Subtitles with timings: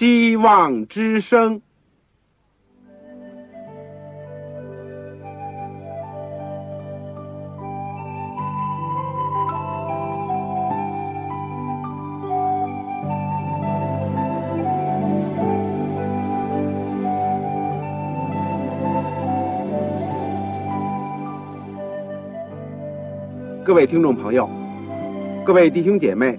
[0.00, 1.60] 希望之声。
[23.62, 24.48] 各位听众朋友，
[25.44, 26.38] 各位弟兄姐妹，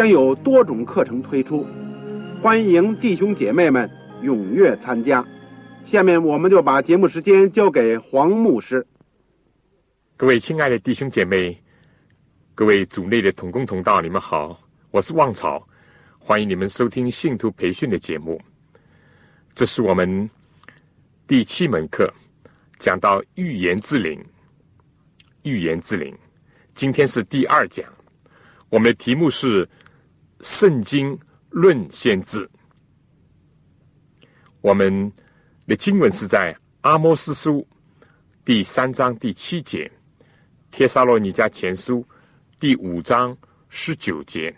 [0.00, 1.62] 将有多种课程推出，
[2.40, 3.86] 欢迎弟兄姐妹们
[4.22, 5.22] 踊跃参加。
[5.84, 8.86] 下面我们就把节目时间交给黄牧师。
[10.16, 11.54] 各位亲爱的弟兄姐妹，
[12.54, 14.58] 各位组内的同工同道，你们好，
[14.90, 15.62] 我是旺草，
[16.18, 18.40] 欢迎你们收听信徒培训的节目。
[19.54, 20.30] 这是我们
[21.26, 22.10] 第七门课，
[22.78, 24.18] 讲到预言之灵。
[25.42, 26.16] 预言之灵，
[26.74, 27.84] 今天是第二讲。
[28.70, 29.66] 我们的题目是
[30.42, 31.18] 《圣经
[31.50, 32.46] 论先知》。
[34.60, 35.12] 我们
[35.66, 37.66] 的经文是在阿摩斯书
[38.44, 39.90] 第三章第七节，
[40.70, 42.06] 帖撒罗尼迦前书
[42.58, 43.36] 第五章
[43.68, 44.54] 十九节，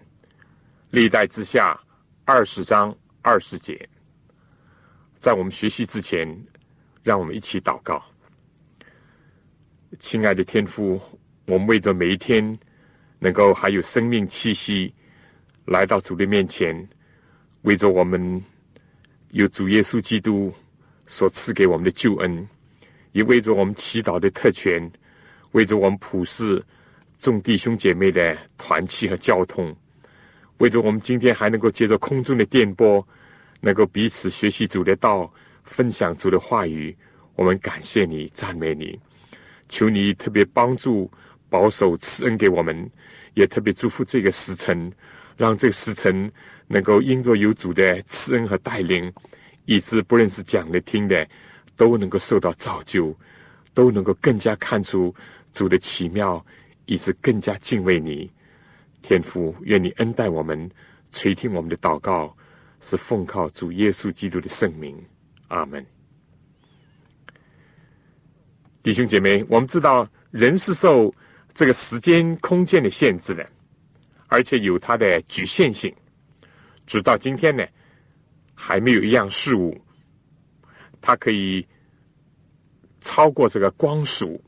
[0.90, 1.78] 历代之下
[2.24, 3.88] 二十章二十节。
[5.18, 6.28] 在我们学习之前，
[7.02, 8.02] 让我们一起祷告。
[10.00, 11.00] 亲爱的天父，
[11.46, 12.58] 我们为着每一天
[13.18, 14.92] 能够还有生命气息
[15.64, 16.88] 来到主的面前，
[17.62, 18.42] 为着我们
[19.30, 20.52] 有主耶稣基督
[21.06, 22.48] 所赐给我们的救恩，
[23.12, 24.90] 也为着我们祈祷的特权，
[25.52, 26.62] 为着我们普世
[27.18, 29.74] 众弟兄姐妹的团契和交通，
[30.58, 33.06] 为着我们今天还能够借着空中的电波，
[33.60, 36.94] 能够彼此学习主的道，分享主的话语，
[37.36, 38.98] 我们感谢你，赞美你。
[39.68, 41.10] 求你特别帮助、
[41.48, 42.90] 保守、赐恩给我们，
[43.34, 44.92] 也特别祝福这个时辰，
[45.36, 46.30] 让这个时辰
[46.66, 49.12] 能够因着有主的赐恩和带领，
[49.64, 51.26] 以致不论是讲的、听的，
[51.76, 53.16] 都能够受到造就，
[53.74, 55.14] 都能够更加看出
[55.52, 56.44] 主的奇妙，
[56.86, 58.30] 以致更加敬畏你。
[59.02, 60.70] 天父，愿你恩待我们，
[61.10, 62.36] 垂听我们的祷告，
[62.80, 64.96] 是奉靠主耶稣基督的圣名。
[65.48, 65.84] 阿门。
[68.82, 71.14] 弟兄姐妹，我们知道人是受
[71.52, 73.48] 这个时间、空间的限制的，
[74.32, 75.94] 而且有它的局限性。
[76.86, 77.62] 直到今天呢，
[78.54, 79.78] 还没有一样事物，
[81.02, 81.66] 它可以
[83.02, 84.42] 超过这个光速，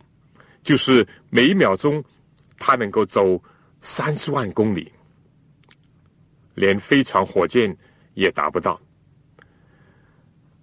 [0.63, 2.03] 就是每一秒钟
[2.59, 3.39] 它能够走
[3.83, 4.91] 三十万公里，
[6.55, 7.77] 连飞船、火箭
[8.15, 8.81] 也达不到。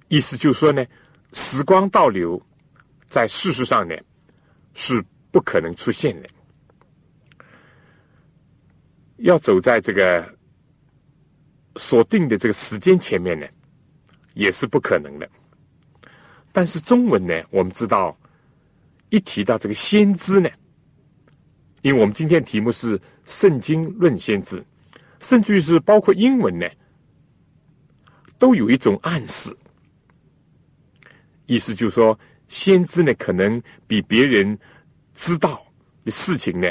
[0.07, 0.83] 意思就是说呢，
[1.31, 2.41] 时光倒流。
[3.07, 3.95] 在事实上呢，
[4.73, 6.29] 是不可能出现的。
[9.21, 10.27] 要走在这个
[11.75, 13.47] 所定的这个时间前面呢，
[14.33, 15.29] 也是不可能的。
[16.51, 18.17] 但是中文呢，我们知道，
[19.09, 20.49] 一提到这个先知呢，
[21.81, 24.57] 因为我们今天题目是《圣经论先知》，
[25.19, 26.67] 甚至于是包括英文呢，
[28.37, 29.55] 都有一种暗示，
[31.45, 32.17] 意思就是说。
[32.47, 34.59] 先知呢，可能比别人
[35.13, 35.65] 知道
[36.03, 36.69] 的事情呢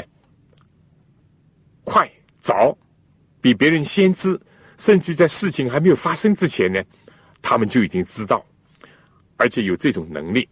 [1.83, 2.07] 快
[2.41, 2.77] 早，
[3.39, 4.39] 比别人先知，
[4.77, 6.83] 甚至在事情还没有发生之前呢，
[7.41, 8.45] 他们就已经知道，
[9.37, 10.47] 而且有这种能力。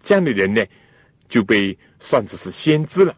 [0.00, 0.64] 这样的人呢，
[1.28, 3.14] 就被算作是先知了。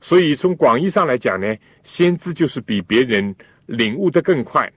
[0.00, 3.34] 所以从广义上来讲呢，先知就是比别人
[3.66, 4.70] 领悟的更快，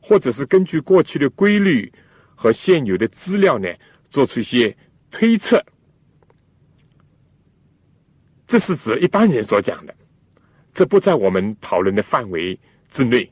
[0.00, 1.90] 或者是根据过去的规律
[2.34, 3.68] 和现有的资料呢。
[4.10, 4.74] 做出一些
[5.10, 5.62] 推测，
[8.46, 9.94] 这是指一般人所讲的，
[10.78, 12.56] 这不在我们讨论的范围
[12.88, 13.28] 之内。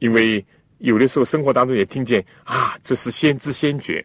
[0.00, 0.44] 因为
[0.78, 4.04] 有的时候生活当中也听见啊，这是先知先觉。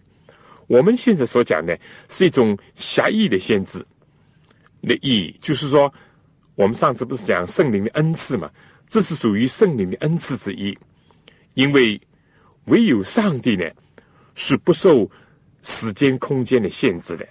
[0.67, 1.75] 我们现在所讲的
[2.09, 3.83] 是一种狭义的先知
[4.83, 5.91] 的意义，就是说，
[6.53, 8.47] 我们上次不是讲圣灵的恩赐嘛？
[8.87, 10.77] 这是属于圣灵的恩赐之一，
[11.55, 11.99] 因为
[12.65, 13.67] 唯有上帝呢
[14.35, 15.09] 是不受。
[15.63, 17.27] 时间、空间的限制的，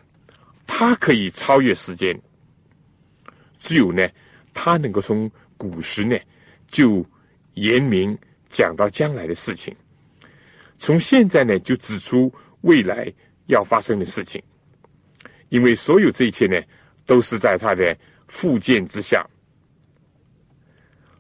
[0.65, 2.17] 它可以超越时间。
[3.59, 4.09] 只有呢，
[4.53, 6.19] 他能够从古时呢
[6.67, 7.05] 就
[7.55, 8.17] 言明
[8.49, 9.75] 讲到将来的事情，
[10.79, 12.33] 从现在呢就指出
[12.63, 13.13] 未来
[13.47, 14.43] 要发生的事情，
[15.49, 16.61] 因为所有这一切呢
[17.07, 17.97] 都是在他的
[18.29, 19.27] 附件之下。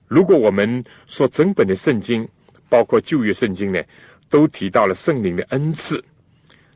[0.06, 2.28] 如果我们说整本的圣经，
[2.68, 3.80] 包括旧约圣经呢，
[4.28, 6.02] 都提到了圣灵的恩赐，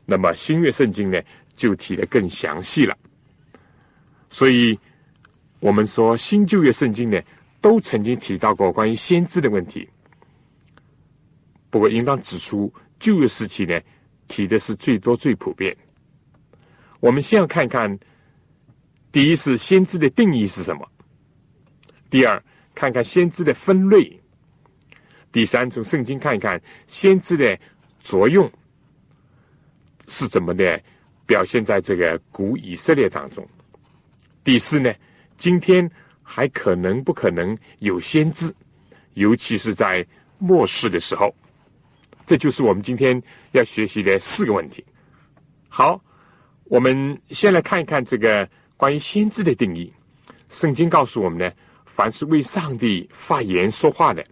[0.05, 1.21] 那么新约圣经呢
[1.55, 2.97] 就提的更详细了。
[4.29, 4.77] 所以，
[5.65, 7.19] 我们说新旧约圣经呢，
[7.59, 9.89] 都曾经提到过关于先知的问题。
[11.71, 13.81] 不过，应当指出，旧约时期呢，
[14.27, 15.75] 提的是最多、最普遍。
[16.99, 17.97] 我们先要看看，
[19.11, 20.85] 第一是先知的定义是什么；
[22.11, 22.39] 第二，
[22.75, 24.03] 看看先知的分类；
[25.31, 27.57] 第三，从圣经看一看先知的
[27.99, 28.47] 作用
[30.07, 30.79] 是怎么的
[31.25, 33.43] 表现在这个古以色列当中；
[34.43, 34.93] 第四呢，
[35.37, 35.89] 今天
[36.23, 38.53] 还可能不可能有先知，
[39.13, 40.05] 尤其是在
[40.37, 41.33] 末世的时候。
[42.25, 43.21] 这就是我们今天
[43.51, 44.83] 要学习的四个问题。
[45.69, 46.01] 好，
[46.63, 49.93] 我们先来看一看这个关于先知的定义。
[50.49, 51.51] 圣经告诉我们呢，
[51.85, 54.25] 凡是为上帝发言说话的，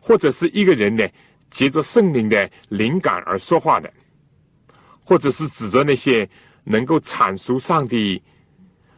[0.00, 1.06] 或者是一个人呢，
[1.50, 3.92] 借着圣灵的灵感而说话的，
[5.04, 6.28] 或者是指着那些
[6.64, 8.20] 能够阐述上帝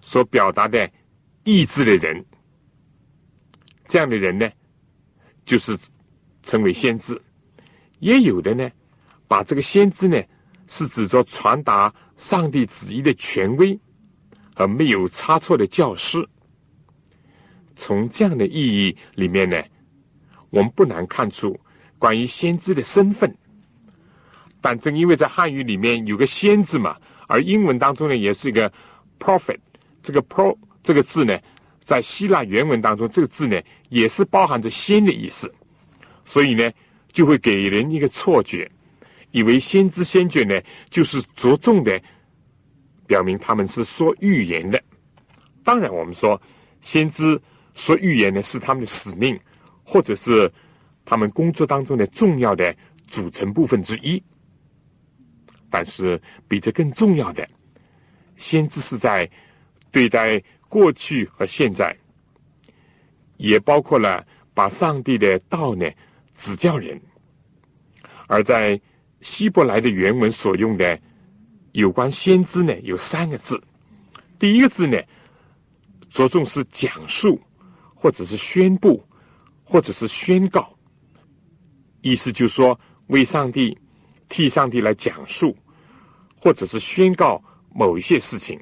[0.00, 0.88] 所表达的
[1.50, 2.23] 意志的人，
[3.87, 4.47] 这样的人呢，
[5.47, 5.75] 就是
[6.43, 7.19] 称为先知。
[8.00, 8.71] 也有的呢，
[9.27, 10.23] 把这个先知呢
[10.67, 13.81] 是指着传达上帝旨意的权威
[14.55, 16.23] 和没有差错的教师。
[17.75, 19.59] 从这样的意义里面呢，
[20.50, 21.59] 我们不难看出
[21.99, 23.35] 关于先知的身份。
[24.61, 28.71] 但正因为在汉语里面有个“先”字嘛，而英文当中呢也是一个
[29.19, 29.59] “prophet”，
[30.03, 30.55] 这个 “pro”
[30.88, 31.38] 这个字呢，
[31.85, 35.52] 在希腊原文当中这个字呢也是包含着“先”的意思，
[36.25, 36.73] 所以呢。
[37.11, 38.70] 就会给人一个错觉，
[39.31, 42.00] 以为先知先觉呢，就是着重的
[43.06, 44.81] 表明他们是说预言的。
[45.64, 46.40] 当然，我们说
[46.82, 47.40] 先知
[47.75, 49.37] 说预言呢是他们的使命，
[49.82, 50.52] 或者是
[51.05, 52.76] 他们工作当中的重要的
[53.08, 54.23] 组成部分之一。
[55.70, 57.49] 但是，比这更重要的，
[58.37, 59.29] 先知是在
[59.90, 61.97] 对待过去和现在，
[63.37, 65.88] 也包括了把上帝的道呢。
[66.35, 66.97] 指教人，
[68.29, 68.81] 而在
[69.23, 70.97] 希伯来的原文所用的
[71.73, 73.61] 有关先知呢，有三个字。
[74.38, 74.97] 第一个字呢，
[76.09, 77.41] 着重是讲述，
[77.93, 79.05] 或者是宣布，
[79.64, 80.73] 或者是宣告。
[82.03, 82.79] 意思就是说，
[83.09, 83.76] 为上帝
[84.29, 85.56] 替上帝来讲述，
[86.37, 87.43] 或者是宣告
[87.75, 88.56] 某一些事情。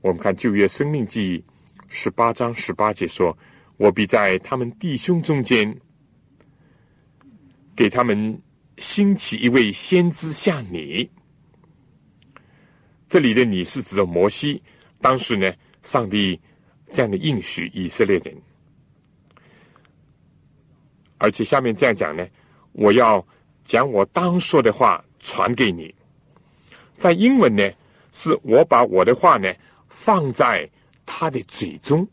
[0.00, 1.44] 我们看旧约生命记
[1.88, 3.36] 十八章十八节说。
[3.76, 5.74] 我必在他们弟兄中间，
[7.74, 8.38] 给他们
[8.76, 11.10] 兴起一位先知像你。
[13.08, 14.62] 这里的你是指着摩西，
[15.00, 15.50] 当时呢，
[15.80, 16.38] 上帝
[16.90, 18.36] 这样的应许以色列人，
[21.16, 22.28] 而且下面这样讲呢，
[22.72, 23.26] 我要
[23.64, 25.94] 将我当说的话传给你。
[26.98, 27.66] 在英文呢，
[28.12, 29.50] 是我把我的话呢
[30.02, 30.68] 放在
[31.04, 32.06] 他的嘴中。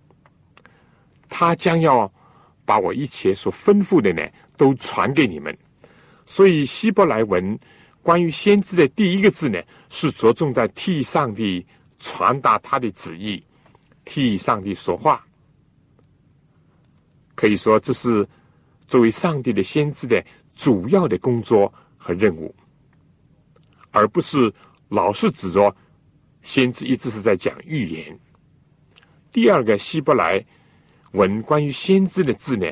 [1.29, 2.11] 他将要
[2.65, 4.21] 把我一切所吩咐的呢，
[4.57, 5.57] 都传给你们。
[6.25, 7.57] 所以希伯来文
[8.01, 11.65] 关于先知的第一个字呢，是着重在替上帝
[11.97, 13.41] 传达他的旨意，
[14.03, 15.25] 替上帝说话。
[17.35, 18.27] 可以说，这是
[18.87, 20.21] 作为上帝的先知的
[20.55, 22.53] 主要的工作和任务，
[23.91, 24.53] 而不是
[24.89, 25.73] 老是指着
[26.47, 28.17] 先知一直是在讲预言。
[29.33, 30.43] 第二个希伯来。
[31.13, 32.71] 文关于先知的字呢，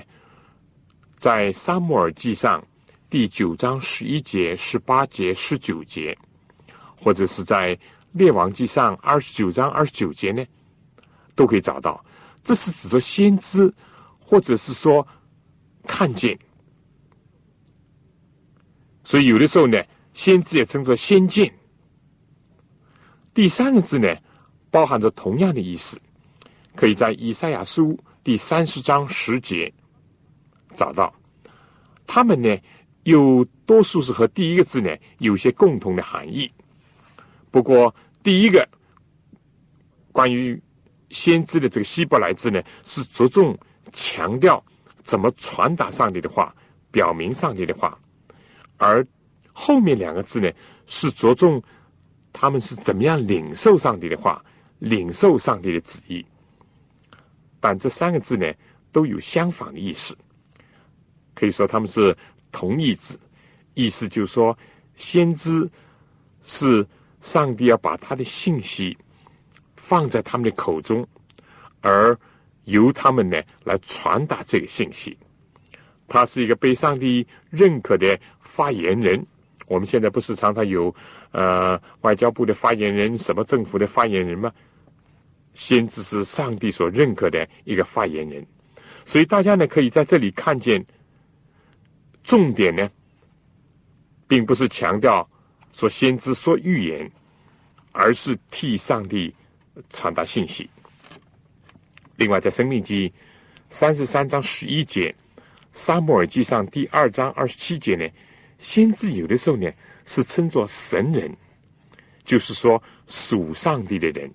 [1.17, 2.61] 在《沙漠耳记上》
[3.09, 6.15] 第九章十一节、十八节、十九节，
[7.01, 7.75] 或者是在
[8.11, 10.45] 《列王记上》二十九章二十九节呢，
[11.33, 12.03] 都可以找到。
[12.43, 13.73] 这是指着先知，
[14.19, 15.05] 或者是说
[15.87, 16.37] 看见。
[19.03, 19.81] 所以有的时候呢，
[20.13, 21.51] 先知也称作先见。
[23.35, 24.15] 第三个字呢，
[24.71, 25.99] 包含着同样的意思，
[26.73, 27.99] 可以在以赛亚书。
[28.23, 29.71] 第三十章十节
[30.73, 31.13] 找到，
[32.07, 32.57] 他们呢
[33.03, 34.89] 有多数是和第一个字呢
[35.19, 36.51] 有些共同的含义。
[37.51, 38.67] 不过第一个
[40.11, 40.59] 关于
[41.11, 43.55] 先知的这个希伯来字呢，是着重
[43.91, 44.63] 强调
[45.03, 46.55] 怎么传达上帝的话，
[46.89, 47.95] 表明上帝的话；
[48.77, 49.05] 而
[49.53, 50.49] 后面两个字呢，
[50.87, 51.61] 是着重
[52.37, 54.43] 他们是怎么样领受上帝的话，
[54.79, 56.23] 领受上帝的旨意。
[57.61, 58.53] 但这三个字呢，
[58.91, 60.13] 都有相反的意思。
[61.33, 62.15] 可以说他们是
[62.51, 63.17] 同义字，
[63.73, 64.55] 意思就是说，
[64.95, 65.67] 先知
[66.43, 66.85] 是
[67.21, 68.97] 上帝要把他的信息
[69.77, 71.07] 放在他们的口中，
[71.79, 72.17] 而
[72.65, 75.17] 由他们呢来传达这个信息。
[76.05, 79.25] 他是一个被上帝认可的发言人。
[79.67, 80.93] 我们现在不是常常有
[81.35, 84.49] 呃外交部的发言人、什么政府的发言人吗？
[85.53, 88.45] 先知是上帝所认可的一个发言人，
[89.05, 90.85] 所以大家呢可以在这里看见，
[92.23, 92.89] 重点呢，
[94.27, 95.27] 并不是强调
[95.71, 97.09] 说先知说预言，
[97.91, 99.33] 而是替上帝
[99.89, 100.69] 传达信息。
[102.17, 103.09] 另外，在《生命记》
[103.69, 105.13] 三十三章十一节，
[105.71, 108.05] 《沙漠耳记上》第二章二十七节呢，
[108.57, 109.71] 先知有的时候呢
[110.05, 111.35] 是称作神人，
[112.23, 114.31] 就是说属上帝的人。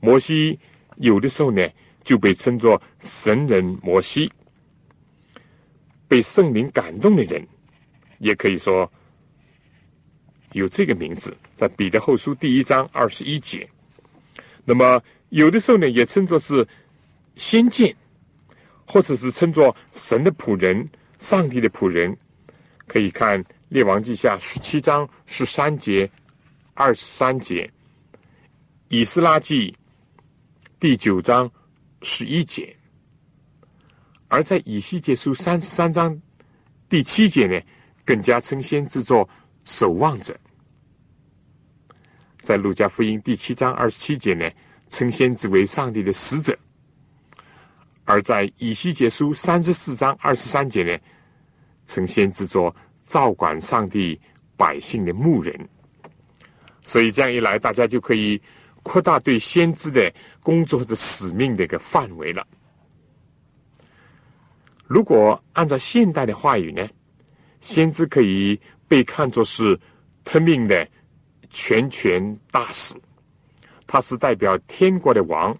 [0.00, 0.58] 摩西
[0.96, 1.66] 有的时候呢，
[2.02, 4.32] 就被称作神人摩西，
[6.08, 7.46] 被圣灵感动的人，
[8.18, 8.90] 也可以说
[10.52, 13.68] 有这个名字，在彼得后书第一章二十一节。
[14.64, 16.66] 那么有的时候呢，也称作是
[17.36, 17.94] 先见，
[18.86, 22.16] 或者是称作神的仆人、上帝的仆人。
[22.86, 26.10] 可以看列王记下十七章十三节、
[26.72, 27.70] 二十三节，
[28.88, 29.76] 以斯拉记。
[30.80, 31.50] 第九章
[32.02, 32.74] 十一节，
[34.28, 36.16] 而在以西结书三十三章
[36.88, 37.60] 第七节呢，
[38.04, 39.28] 更加称先制作
[39.64, 40.38] 守望者。
[42.42, 44.48] 在路加福音第七章二十七节呢，
[44.88, 46.54] 称先知为上帝的使者；
[48.04, 50.96] 而在以西结书三十四章二十三节呢，
[51.86, 52.74] 称先制作
[53.08, 54.20] 照管上帝
[54.56, 55.68] 百姓的牧人。
[56.84, 58.40] 所以这样一来，大家就可以。
[58.84, 60.10] 扩大对先知的
[60.40, 62.46] 工作的使命的一个范围了。
[64.86, 66.88] 如果按照现代的话语呢，
[67.60, 69.78] 先知可以被看作是
[70.24, 70.88] 特命的
[71.50, 72.94] 全权大使，
[73.86, 75.54] 他是代表天国的王，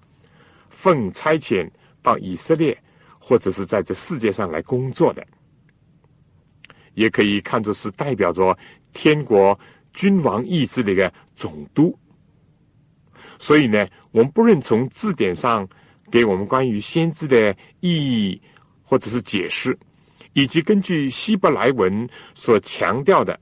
[0.71, 1.69] 奉差遣
[2.01, 2.75] 到以色列
[3.19, 5.27] 或者是在这世界上来工作的，
[6.99, 8.57] 也可以看作是代表着
[8.93, 9.59] 天国
[9.93, 11.97] 君王意志的一个总督。
[13.39, 15.67] 所以呢，我们不论从字典上
[16.11, 18.43] 给我们关于先知的意义，
[18.83, 19.79] 或者是解释，
[20.33, 23.39] 以及根据希伯来文所强调的，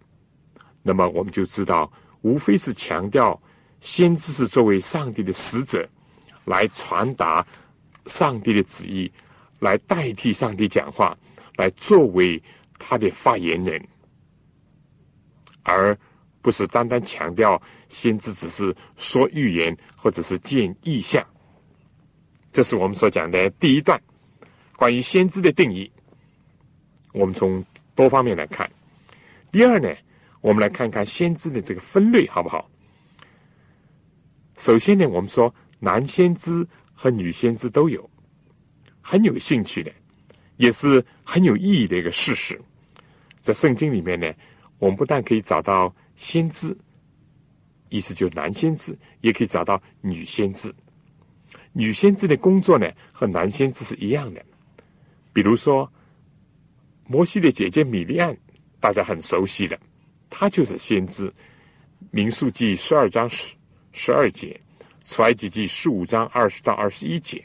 [0.82, 3.40] 那么我们就知道，无非是强调
[3.80, 5.88] 先知是作为上帝的使者，
[6.44, 7.46] 来传达
[8.04, 9.10] 上帝的旨意，
[9.60, 11.16] 来代替上帝讲话，
[11.56, 12.42] 来作为
[12.78, 13.82] 他的发言人，
[15.62, 15.96] 而
[16.42, 17.60] 不是单单强调。
[17.88, 21.24] 先知只是说预言，或者是见意象，
[22.50, 24.00] 这是我们所讲的第一段
[24.74, 25.88] 关于先知的定义。
[27.12, 27.64] 我们从
[27.94, 28.68] 多方面来看。
[29.52, 29.88] 第二呢，
[30.40, 32.68] 我们来看看先知的这个分类好不好？
[34.56, 38.10] 首先呢，我们说男先知和女先知都有，
[39.00, 39.92] 很有兴趣的，
[40.56, 42.60] 也是很有意义的一个事实。
[43.40, 44.32] 在圣经里面呢，
[44.78, 46.76] 我们不但可以找到先知。
[47.88, 50.74] 意思就是男先知也可以找到女先知，
[51.72, 54.44] 女先知的工作呢和男先知是一样的。
[55.32, 55.90] 比如说，
[57.06, 58.36] 摩西的姐姐米利安，
[58.80, 59.78] 大家很熟悉的，
[60.28, 61.32] 她就是先知。
[62.10, 63.54] 民数记十二章十
[63.92, 64.60] 十二节，
[65.04, 67.42] 出埃及记十五章二十到二十一节。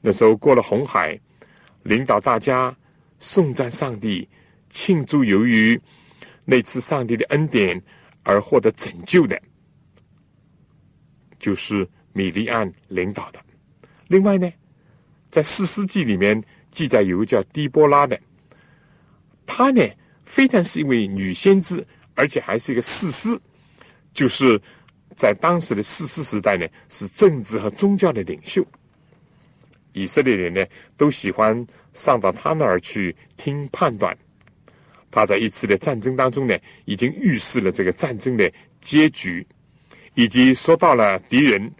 [0.00, 1.18] 那时候过了红海，
[1.86, 2.76] 领导大家
[3.18, 4.28] 颂赞上帝，
[4.68, 5.80] 庆祝由于
[6.44, 7.82] 那次上帝的恩典。
[8.28, 9.40] 而获得拯救的，
[11.38, 13.38] 就是米利安领导的。
[14.08, 14.52] 另外呢，
[15.30, 18.20] 在四世纪里面记载有个叫狄波拉的，
[19.46, 19.80] 她呢
[20.24, 23.40] 非但是一位女先知，而且还是一个士师，
[24.12, 24.60] 就是
[25.14, 28.66] 在当时的士师时代呢，是政治和宗教的领袖。
[29.96, 30.62] 以色列人呢
[30.94, 34.14] 都喜欢上到他那儿去听判断。
[35.10, 39.46] 他在一次的战争当中呢，已经预示了这个战争的结局，
[40.14, 41.72] 以及说到了敌人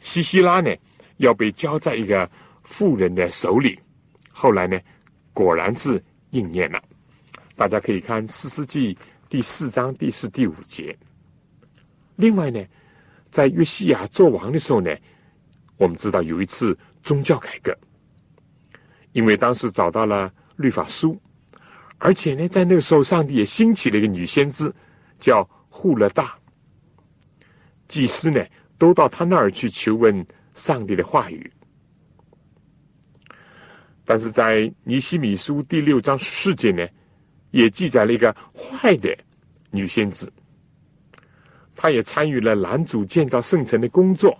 [0.00, 0.70] 西西拉呢
[1.16, 2.30] 要被交在一个
[2.62, 3.78] 富人的手里。
[4.30, 4.78] 后来呢，
[5.32, 6.82] 果然是应验了。
[7.56, 8.94] 大家可以看《四世纪》
[9.30, 10.94] 第四章第四、第五节。
[12.16, 12.62] 另外呢，
[13.30, 14.94] 在约西亚做王的时候呢，
[15.78, 17.76] 我们知道有一次宗教改革，
[19.12, 21.20] 因为当时找到了律法书。
[21.98, 24.72] 而且呢，在那个时候，上帝也兴起了一个女先知，
[25.18, 26.34] 叫户勒大。
[27.88, 28.42] 祭司呢，
[28.78, 31.52] 都到他那儿去求问上帝的话语。
[34.04, 36.86] 但是在尼西米书第六章四节呢，
[37.50, 39.14] 也记载了一个坏的
[39.70, 40.26] 女先知，
[41.76, 44.36] 她也参与了男主建造圣城的工作。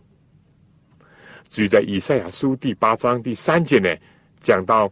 [1.51, 3.93] 至于在以赛亚书第八章第三节呢，
[4.41, 4.91] 讲到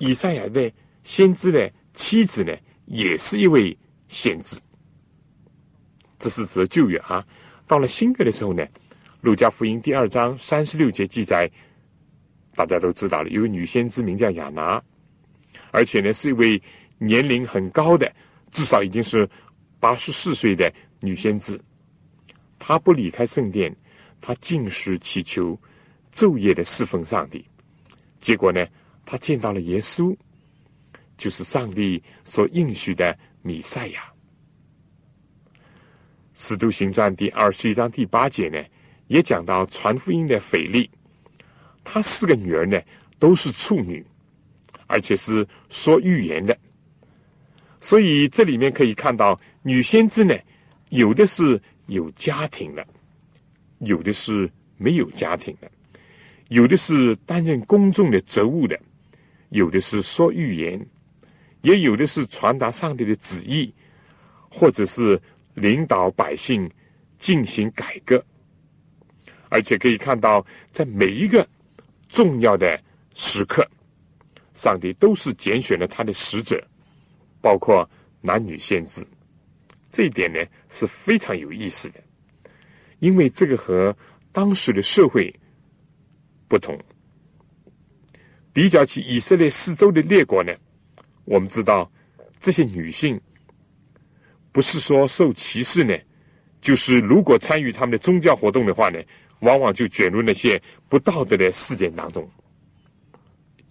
[0.00, 0.70] 以赛亚的
[1.04, 2.52] 先知的妻子呢，
[2.86, 3.76] 也是一位
[4.08, 4.56] 先知。
[6.18, 7.24] 这是指旧约啊。
[7.64, 8.66] 到了新约的时候呢，
[9.20, 11.48] 路加福音第二章三十六节记载，
[12.56, 14.82] 大家都知道了，有位女先知名叫亚拿，
[15.70, 16.60] 而且呢是一位
[16.98, 18.12] 年龄很高的，
[18.50, 19.28] 至少已经是
[19.78, 21.58] 八十四岁的女先知。
[22.58, 23.72] 她不离开圣殿，
[24.20, 25.56] 她进食祈求。
[26.20, 27.42] 昼夜的侍奉上帝，
[28.20, 28.66] 结果呢，
[29.06, 30.14] 他见到了耶稣，
[31.16, 34.02] 就是上帝所应许的弥赛亚。
[36.34, 38.62] 使徒行传第二十一章第八节呢，
[39.06, 40.90] 也讲到传福音的腓力，
[41.84, 42.78] 他四个女儿呢
[43.18, 44.04] 都是处女，
[44.88, 46.54] 而且是说预言的。
[47.80, 50.36] 所以这里面可以看到，女先知呢，
[50.90, 52.86] 有的是有家庭的，
[53.78, 55.70] 有的是没有家庭的。
[56.50, 58.76] 有的是担任公众的职务的，
[59.50, 60.84] 有的是说预言，
[61.62, 63.72] 也有的是传达上帝的旨意，
[64.50, 65.20] 或者是
[65.54, 66.68] 领导百姓
[67.20, 68.20] 进行改革。
[69.48, 71.48] 而且可以看到，在每一个
[72.08, 72.76] 重要的
[73.14, 73.64] 时刻，
[74.52, 76.60] 上帝都是拣选了他的使者，
[77.40, 77.88] 包括
[78.20, 79.06] 男女先知。
[79.88, 82.00] 这一点呢是非常有意思的，
[82.98, 83.96] 因为这个和
[84.32, 85.32] 当时的社会。
[86.50, 86.76] 不同，
[88.52, 90.52] 比较起以色列四周的列国呢，
[91.24, 91.88] 我们知道
[92.40, 93.18] 这些女性
[94.50, 95.96] 不是说受歧视呢，
[96.60, 98.98] 就是如果参与他们的宗教活动的话呢，
[99.42, 102.28] 往往就卷入那些不道德的事件当中。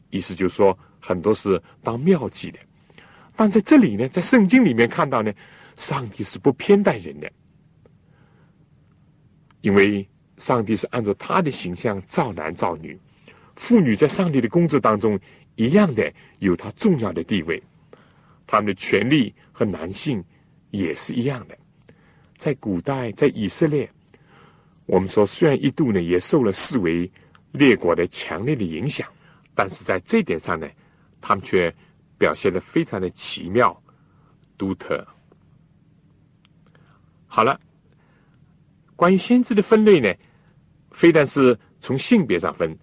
[0.09, 2.59] 意思就是说，很多是当妙计的，
[3.35, 5.33] 但在这里呢，在圣经里面看到呢，
[5.75, 7.29] 上帝是不偏待人的，
[9.59, 10.07] 因为。
[10.39, 12.99] 上帝是按照他的形象造男造女，
[13.55, 15.19] 妇女在上帝的工作当中
[15.55, 17.61] 一样的有他重要的地位，
[18.47, 20.23] 他们的权利和男性
[20.71, 21.57] 也是一样的。
[22.37, 23.87] 在古代，在以色列，
[24.85, 27.11] 我们说虽然一度呢也受了四维
[27.51, 29.05] 列国的强烈的影响，
[29.53, 30.65] 但是在这点上呢，
[31.19, 31.73] 他们却
[32.17, 33.77] 表现的非常的奇妙、
[34.57, 35.05] 独特。
[37.27, 37.59] 好了，
[38.95, 40.09] 关于先知的分类呢？
[40.99, 42.77] 非但是从性别上分，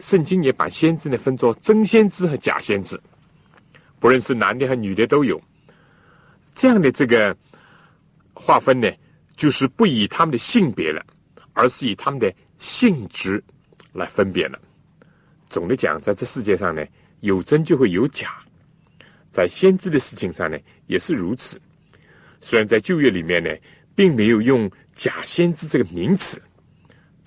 [0.00, 3.00] 圣经也把先知呢分作真先知和假先知，
[4.00, 5.40] 不论是男的和女的都有。
[6.52, 7.36] 这样的这个
[8.34, 8.90] 划分呢，
[9.36, 11.00] 就是不以他们的性别了，
[11.52, 13.40] 而是以他们的性质
[13.92, 14.58] 来分别了。
[15.48, 16.84] 总的讲，在这世界上呢，
[17.20, 18.34] 有真就会有假，
[19.30, 21.56] 在先知的事情上呢，也是如此。
[22.40, 23.48] 虽然在旧约里面呢，
[23.94, 26.42] 并没有用假先知这个名词。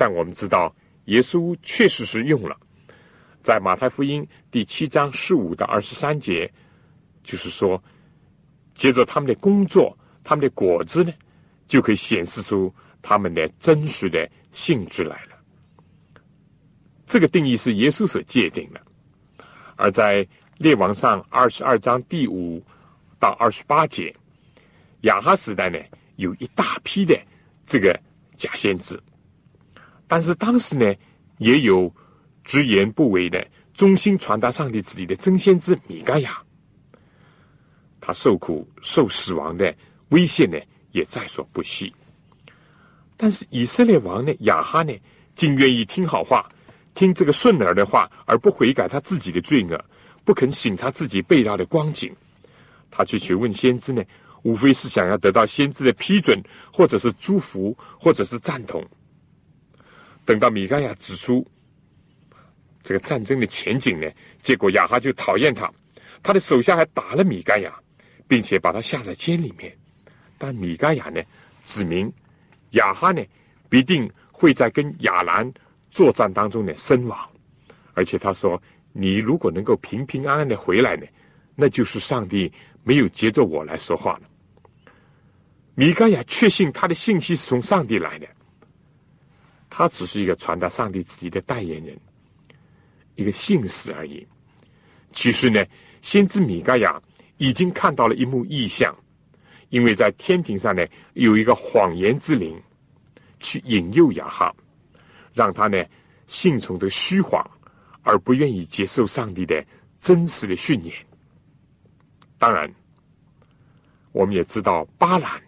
[0.02, 2.58] 但我们知道，耶稣确实是用了，
[3.44, 6.52] 在马太福音第七章十五到二十三节，
[7.22, 7.80] 就是说，
[8.74, 11.14] 接着他们的工作，他们的果子呢，
[11.68, 15.38] 就可以显示出他们的真实的性质来了。
[17.06, 18.82] 这个定义是耶稣所界定的，
[19.76, 22.60] 而在列王上二十二章第五
[23.20, 24.12] 到二十八节，
[25.02, 25.78] 亚哈时代呢，
[26.16, 27.16] 有一大批的
[27.68, 27.96] 这个
[28.36, 29.00] 假先知。
[30.12, 30.94] 但是当时呢，
[31.38, 31.90] 也有
[32.44, 36.38] 直言不讳的、忠心传达上帝旨意的真先知米盖亚，
[38.02, 39.74] 他受苦、受死亡的
[40.10, 40.58] 危险呢，
[40.92, 41.96] 也在所不惜。
[43.16, 44.94] 但是以色列王呢，亚哈呢，
[45.34, 46.46] 竟愿意听好话，
[46.94, 49.82] 听这个顺耳的话，而不悔改他自己的罪恶，
[50.26, 52.14] 不肯省察自己被盗的光景。
[52.90, 54.04] 他去询问先知呢，
[54.44, 56.38] 无非是想要得到先知的批准，
[56.74, 58.86] 或者是祝福，或者是赞同。
[60.32, 61.46] 等到米盖亚指出
[62.82, 64.10] 这个战争的前景呢，
[64.42, 65.70] 结果亚哈就讨厌他，
[66.24, 67.78] 他的手下还打了米盖亚，
[68.30, 69.78] 并且把他下在监里面。
[70.38, 71.22] 但米盖亚呢，
[71.66, 72.10] 指明
[72.70, 73.22] 亚哈呢
[73.68, 75.52] 必定会在跟亚兰
[75.90, 77.30] 作战当中呢身亡，
[77.94, 78.58] 而且他说
[78.94, 81.06] ：“你如果能够平平安安的回来呢，
[81.56, 82.50] 那就是上帝
[82.86, 84.22] 没有接着我来说话了。”
[85.76, 88.26] 米盖亚确信他的信息是从上帝来的。
[89.74, 91.98] 他只是一个传达上帝自己的代言人，
[93.16, 94.28] 一个信使而已。
[95.14, 95.66] 其实呢，
[96.02, 97.02] 先知米盖亚
[97.38, 98.94] 已经看到了一幕异象，
[99.70, 102.62] 因为在天庭上呢有一个谎言之灵，
[103.40, 104.54] 去引诱亚哈，
[105.34, 105.82] 让他呢
[106.28, 107.42] 信从的虚谎，
[108.02, 109.66] 而不愿意接受上帝的
[110.00, 110.94] 真实的训言。
[112.38, 112.70] 当然，
[114.12, 115.42] 我们也知道巴兰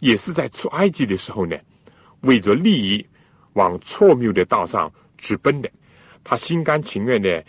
[0.00, 1.56] 也是在出埃及的时候呢，
[2.20, 3.06] 为着利益
[3.54, 5.70] 往错谬的道上直奔的。
[6.22, 7.44] 他心甘情愿的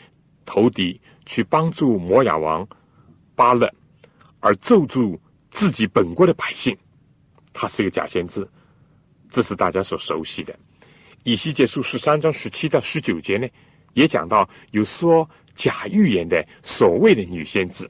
[0.46, 2.68] 投敌去帮助摩亚王
[3.36, 3.70] 巴勒，
[4.40, 6.76] 而咒住自己本国的百姓。
[7.54, 8.48] 他是一个假先知，
[9.30, 10.58] 这是大家所熟悉的。
[11.24, 13.48] 以西结书十三章十七到十九节呢，
[13.94, 17.90] 也讲到有说假预言的所谓的女先知。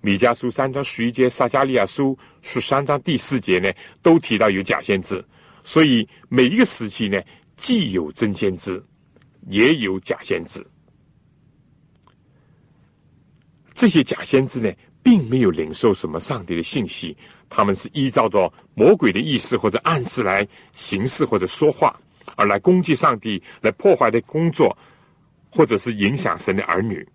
[0.00, 3.70] 米迦书三章十一节，撒加利亚书十三章第四节呢，
[4.00, 5.22] 都提到有假先知。
[5.64, 7.20] 所以每一个时期呢，
[7.56, 8.82] 既有真先知，
[9.48, 10.64] 也有假先知。
[13.72, 14.72] 这些假先知呢，
[15.02, 17.16] 并没有领受什么上帝的信息，
[17.48, 21.98] 他们是依照着魔鬼的意思或者暗示来行事或者说话。
[22.34, 24.74] 而来攻击上帝、来破坏的工作，
[25.50, 27.06] 或者是影响神的儿女，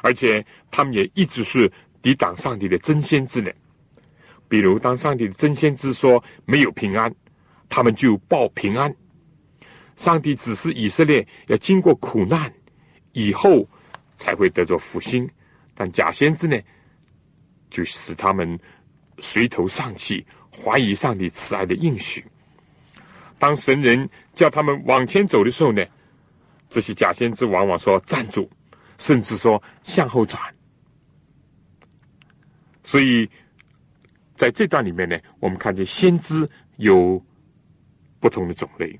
[0.00, 1.70] 而且他们也一直是
[2.00, 3.54] 抵挡上帝的真先知的。
[4.48, 7.12] 比如，当上帝的真先知说没有平安，
[7.68, 8.94] 他们就报平安。
[9.96, 12.52] 上帝指示以色列要经过苦难
[13.12, 13.66] 以后
[14.16, 15.28] 才会得着复兴，
[15.74, 16.58] 但假先知呢，
[17.70, 18.58] 就使他们
[19.18, 22.22] 垂头丧气，怀疑上帝慈爱的应许。
[23.38, 25.84] 当神人叫他们往前走的时候呢，
[26.68, 28.50] 这些假先知往往说站住，
[28.98, 30.42] 甚至说向后转。
[32.82, 33.28] 所以
[34.34, 37.22] 在这段里面呢，我们看见先知有
[38.26, 38.98] 不同的种类。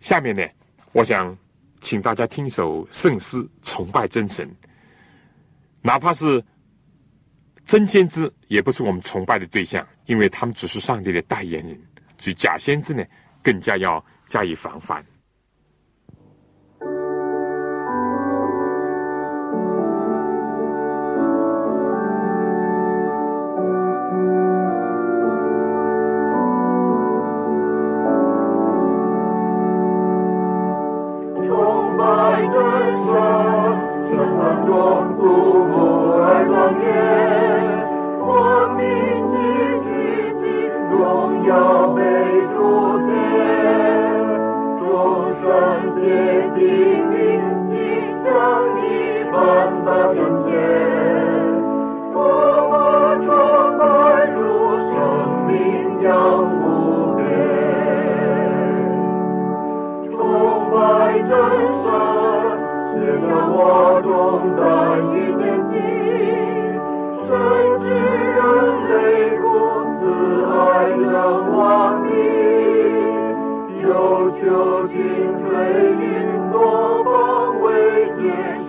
[0.00, 0.44] 下面呢，
[0.92, 1.38] 我想
[1.80, 4.52] 请大家听一首圣诗，崇拜真神。
[5.80, 6.44] 哪怕是
[7.64, 9.86] 真先知，也不是我们崇拜的对象。
[10.06, 11.80] 因为他们只是上帝的代言人，
[12.18, 13.04] 所以假先知呢，
[13.44, 15.06] 更加要加以防范。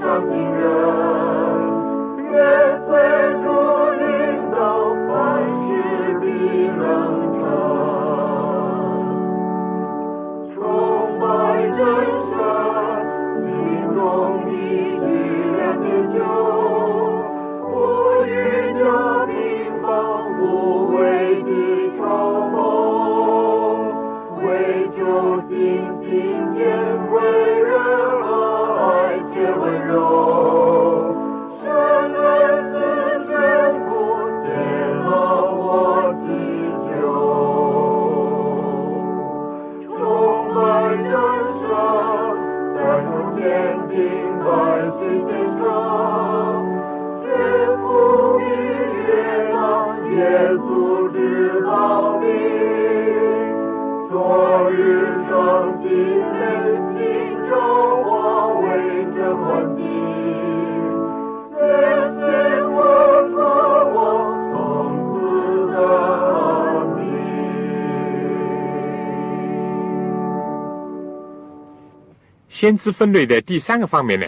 [0.03, 1.32] 伤心人
[43.39, 46.72] dancing voices is strong.
[72.63, 74.25] 先知分类的第三个方面呢，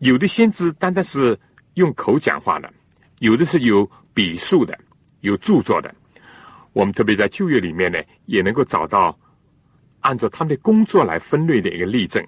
[0.00, 1.38] 有的先知单单是
[1.74, 2.68] 用口讲话的，
[3.20, 4.76] 有的是有笔述的，
[5.20, 5.94] 有著作的。
[6.72, 9.16] 我们特别在旧约里面呢，也能够找到
[10.00, 12.20] 按照他们的工作来分类的一个例证。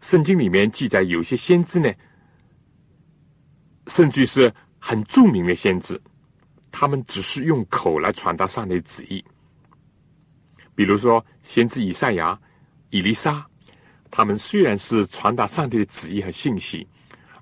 [0.00, 1.92] 圣经里面记载，有些先知呢，
[3.88, 6.00] 甚至是很著名的先知，
[6.70, 9.22] 他们只是用口来传达上帝旨意。
[10.74, 12.40] 比如说，先知以赛亚、
[12.88, 13.46] 以利沙。
[14.16, 16.88] 他们虽然是传达上帝的旨意和信息，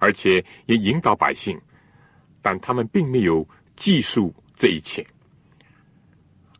[0.00, 1.56] 而且也引导百姓，
[2.42, 5.06] 但他们并没有记述这一切。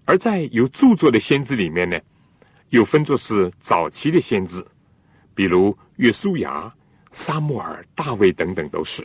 [0.05, 1.98] 而在有著作的先知里面呢，
[2.68, 4.64] 又分作是早期的先知
[5.35, 6.72] 比如约书亚、
[7.11, 9.05] 沙穆尔、大卫等等都是。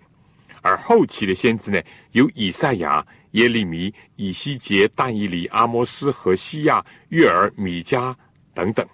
[0.61, 8.15] 而后期的先知呢，有以赛亚、耶利米、以西结、但以里、阿摩斯和西亚、约尔、米迦
[8.53, 8.87] 等等。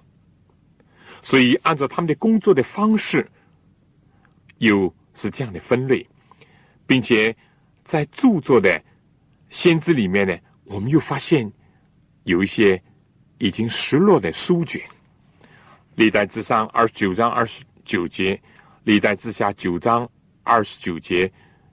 [1.25, 3.27] 所以，按照他们的工作的方式，
[4.59, 6.07] 又是这样的分类，
[6.85, 7.35] 并且
[7.83, 8.79] 在著作的
[9.49, 11.51] 先知里面呢，我们又发现
[12.25, 12.79] 有一些
[13.39, 14.79] 已经失落的书卷。
[15.95, 18.39] 历代之上二十九章二十九节，
[18.83, 20.07] 历代之下九章
[20.43, 21.31] 二十九节。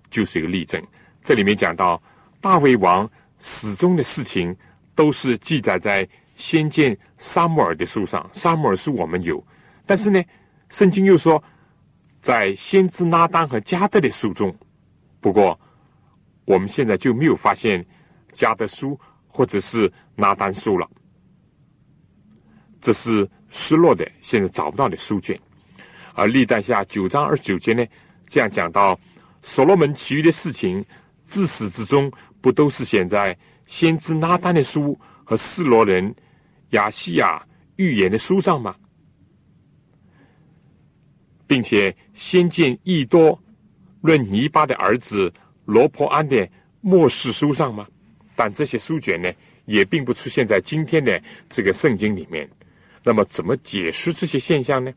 [0.08, 0.82] 就是一个例证，
[1.22, 2.02] 这里面讲到
[2.38, 4.54] 大卫王始终的事情，
[4.94, 6.08] 都是记载在
[6.42, 8.28] 先见沙摩尔的书上。
[8.33, 9.40] 沙摩尔是我们有，
[9.87, 10.20] 但是呢，
[10.70, 11.40] 圣经又说
[12.20, 14.52] 在先知拉丹和加德的书中。
[15.20, 15.57] 不过
[16.44, 17.87] 我们现在就没有发现
[18.33, 20.90] 加德书或者是拿丹书了，
[22.81, 25.38] 这是失落的，现在找不到的书卷。
[26.14, 27.87] 而历代下九章二十九节呢，
[28.26, 28.98] 这样讲到。
[29.44, 30.85] 所罗门其余的事情，
[31.24, 32.09] 自始至终
[32.40, 36.14] 不都是写在先知拉丹的书和示罗人
[36.72, 37.42] 亚西亚
[37.76, 38.76] 预言的书上吗？
[41.46, 43.42] 并且先见益多
[44.02, 45.32] 论尼巴的儿子
[45.64, 46.48] 罗伯安的
[46.82, 47.87] 末世书上吗？
[48.37, 49.32] 但这些书卷呢，
[49.64, 52.48] 也并不出现在今天的这个圣经里面。
[53.02, 54.92] 那么，怎么解释这些现象呢？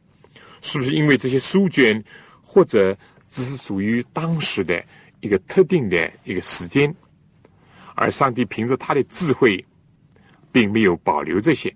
[0.62, 2.04] 是不是因为这些书卷
[2.42, 2.98] 或者？
[3.28, 4.82] 只是属于当时的
[5.20, 6.96] 一个特定的一个时间，
[7.96, 9.66] 而上帝凭着他的智慧，
[10.56, 11.76] 并没有保留这些。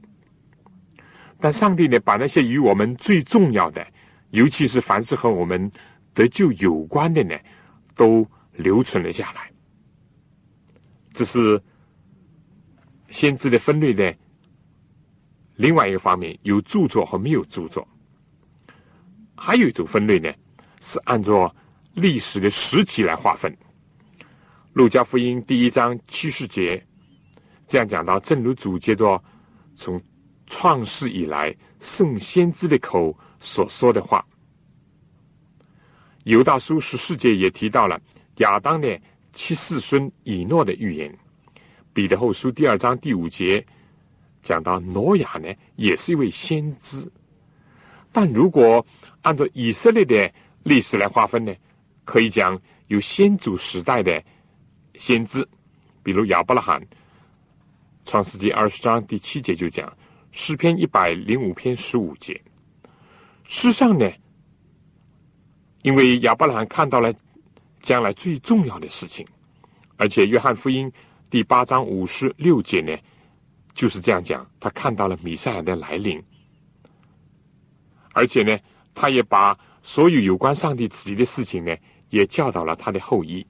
[1.38, 3.86] 但上帝呢，把那些与我们最重要的，
[4.30, 5.70] 尤其是凡是和我们
[6.14, 7.36] 得救有关的呢，
[7.94, 9.52] 都留存了下来。
[11.12, 11.62] 这是
[13.10, 14.16] 先知的分类的
[15.58, 17.86] 另外一个方面，有著作和没有著作。
[19.36, 20.32] 还有一种分类呢。
[20.82, 21.54] 是按照
[21.94, 23.54] 历史的时期来划分。
[24.72, 26.82] 路加福音第一章七十节
[27.70, 29.24] 这样讲到：正如主接着
[29.76, 30.02] 从
[30.48, 34.26] 创世以来圣先知的口所说的话。
[36.24, 38.02] 犹大书十四节也提到了
[38.38, 39.00] 亚当的
[39.34, 41.16] 七世孙以诺的预言。
[41.94, 43.64] 彼得后书第二章第五节
[44.42, 47.08] 讲到挪亚呢，也是一位先知。
[48.12, 48.84] 但如果
[49.22, 50.32] 按照以色列的
[50.64, 51.54] 历史来划分呢，
[52.04, 54.24] 可以讲有先祖时代的
[54.96, 55.48] 先知，
[56.02, 56.82] 比如亚伯拉罕，
[58.10, 59.96] 《创世纪二十章第七节就讲，
[60.32, 62.42] 诗篇一百零五篇十五节。
[63.44, 64.12] 诗上呢，
[65.84, 67.14] 因为亚伯拉罕看到了
[67.84, 69.24] 将来最重要的事情，
[69.96, 70.92] 而且约翰福音
[71.30, 72.98] 第八章五十六节呢，
[73.76, 76.20] 就是这样讲，他看到了弥赛亚的来临，
[78.14, 78.58] 而且呢，
[78.96, 79.56] 他也把。
[79.82, 81.74] 所有有关上帝自己的事情呢，
[82.10, 83.46] 也教导了他的后裔。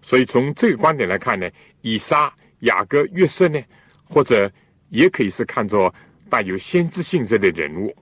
[0.00, 1.48] 所以从这个观点来看呢，
[1.82, 3.60] 以撒、雅各、约瑟呢，
[4.04, 4.50] 或者
[4.88, 5.94] 也可以是看作
[6.28, 7.94] 带有先知性质的人物。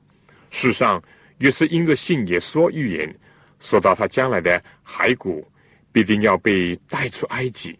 [0.50, 1.02] 事实上，
[1.38, 3.18] 约瑟因着信也说预言，
[3.60, 5.46] 说到他将来的骸骨
[5.92, 7.78] 必定要被带出埃及。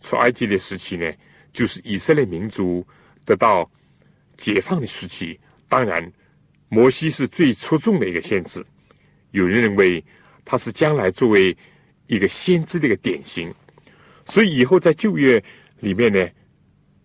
[0.00, 1.12] 出埃及的时期呢，
[1.52, 2.86] 就是以色列民族
[3.24, 3.70] 得到
[4.36, 5.38] 解放的时期。
[5.68, 6.12] 当然。
[6.74, 8.64] 摩西是最出众的一个先知，
[9.32, 10.02] 有人认为
[10.42, 11.54] 他是将来作为
[12.06, 13.54] 一个先知的一个典型，
[14.24, 15.44] 所以以后在旧约
[15.82, 16.26] 里面呢，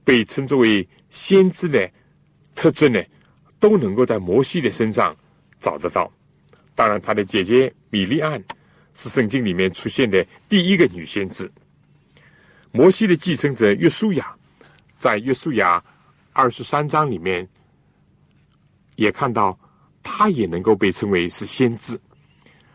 [0.03, 1.91] 被称作为先知的
[2.55, 3.03] 特征呢，
[3.59, 5.13] 都能够在摩西的身上
[5.59, 6.09] 找得到。
[6.75, 8.41] 当然，他的姐姐米利安
[8.93, 11.51] 是圣经里面出现的第一个女先知。
[12.71, 14.35] 摩西的继承者约书亚，
[14.97, 15.83] 在约书亚
[16.33, 17.45] 二十三章里面。
[18.95, 19.55] 也看到，
[20.01, 21.99] 他也能够被称为是先知。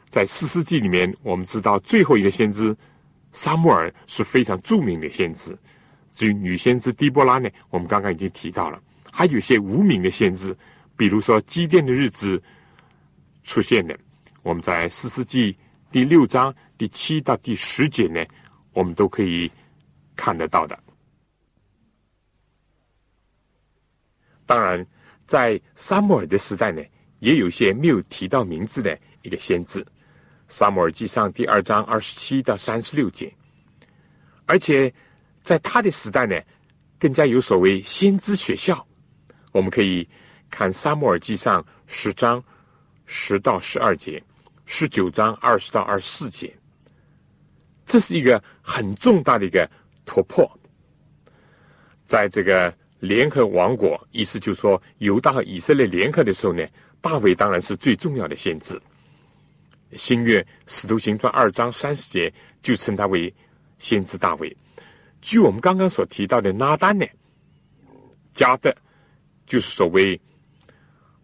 [0.08, 2.76] 在四世纪里面，我们知道最后一个先知
[3.32, 5.56] 沙穆尔是非常著名的先知。
[6.12, 8.80] 至于女先知狄波拉呢，我们刚刚已经提到了。
[9.10, 10.56] 还有些无名的先知，
[10.96, 12.42] 比如说基甸的日子
[13.42, 13.98] 出现的，
[14.42, 15.56] 我们在四世纪
[15.90, 18.24] 第六章第七到第十节呢，
[18.72, 19.50] 我们都可以
[20.14, 20.78] 看得到的。
[24.46, 24.86] 当然。
[25.24, 26.82] 在沙摩尔的时代呢，
[27.20, 29.80] 也有些没有提到名字的一个先知，
[30.48, 33.32] 《萨摩尔记上》第二章二十七到三十六节。
[34.44, 34.92] 而且
[35.42, 36.40] 在他的时代呢，
[36.98, 38.86] 更加有所谓先知学校。
[39.52, 40.08] 我们可以
[40.50, 42.42] 看《沙漠尔记上》十章
[43.06, 44.22] 十到十二节，
[44.66, 46.54] 十九章二十到二十四节。
[47.84, 49.68] 这是一个很重大的一个
[50.06, 50.50] 突破，
[52.06, 52.72] 在这个。
[53.02, 56.64] 联合王国，意思就是说，犹大和以色列联合的时候呢，
[57.00, 58.80] 大卫当然是最重要的先知。
[59.96, 63.34] 新约使徒行传二章三十节就称他为
[63.80, 64.56] 先知大卫。
[65.22, 67.06] 据我们刚刚所提到的拿单呢，
[68.34, 68.76] 加的，
[69.46, 70.20] 就是所谓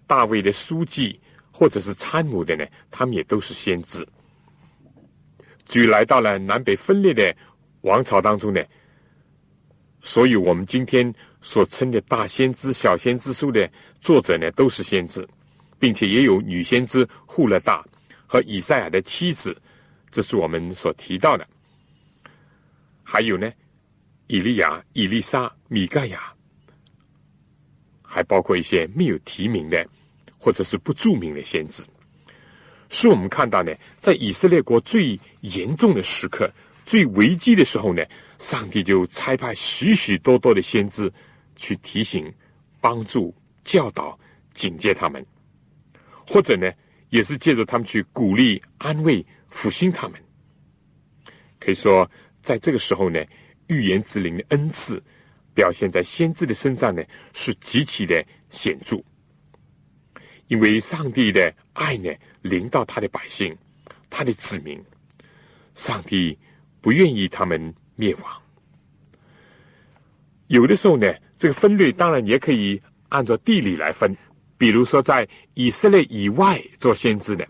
[0.07, 4.07] 大卫的书记或者是参谋的呢，他们也都是先知。
[5.67, 7.37] 至于来到了南北分裂的
[7.83, 8.65] 王朝当中呢，
[10.01, 13.69] 所以我们今天所称的大先知、小先知书的
[14.01, 15.29] 作者呢，都是先知，
[15.79, 17.85] 并且也有女先知户勒大
[18.27, 19.55] 和以赛亚的妻子，
[20.11, 21.47] 这是我们所提到的。
[23.03, 23.51] 还有呢，
[24.29, 26.33] 以利亚、以利沙、米盖亚，
[28.03, 29.87] 还包括一些没有提名的
[30.39, 31.83] 或者是不著名的先知。
[32.91, 36.51] 是我们看到呢，在以色列国最严重的时刻、
[36.85, 38.03] 最危机的时候呢，
[38.39, 41.13] 上帝就差派许许多多的先知
[41.57, 42.33] 去提醒、
[42.81, 44.19] 帮助、教导、
[44.55, 45.25] 警戒他们，
[46.27, 46.71] 或者呢，
[47.11, 50.19] 也是借着他们去鼓励、安慰、复兴他们。
[51.59, 52.11] 可以说，
[52.41, 53.23] 在这个时候呢，
[53.69, 55.03] 预言之灵的恩赐
[55.55, 57.03] 表现在先知的身上呢，
[57.33, 59.03] 是极其的显著，
[60.49, 62.11] 因为上帝的爱呢。
[62.43, 63.55] 临到他的百姓，
[64.09, 64.81] 他的子民，
[65.75, 66.39] 上帝
[66.81, 68.43] 不愿意他们灭亡。
[70.47, 74.17] 有的时候呢，这个分类当然也可以按照地理来分。
[74.57, 77.47] 比如说，在以色列以外做先知的，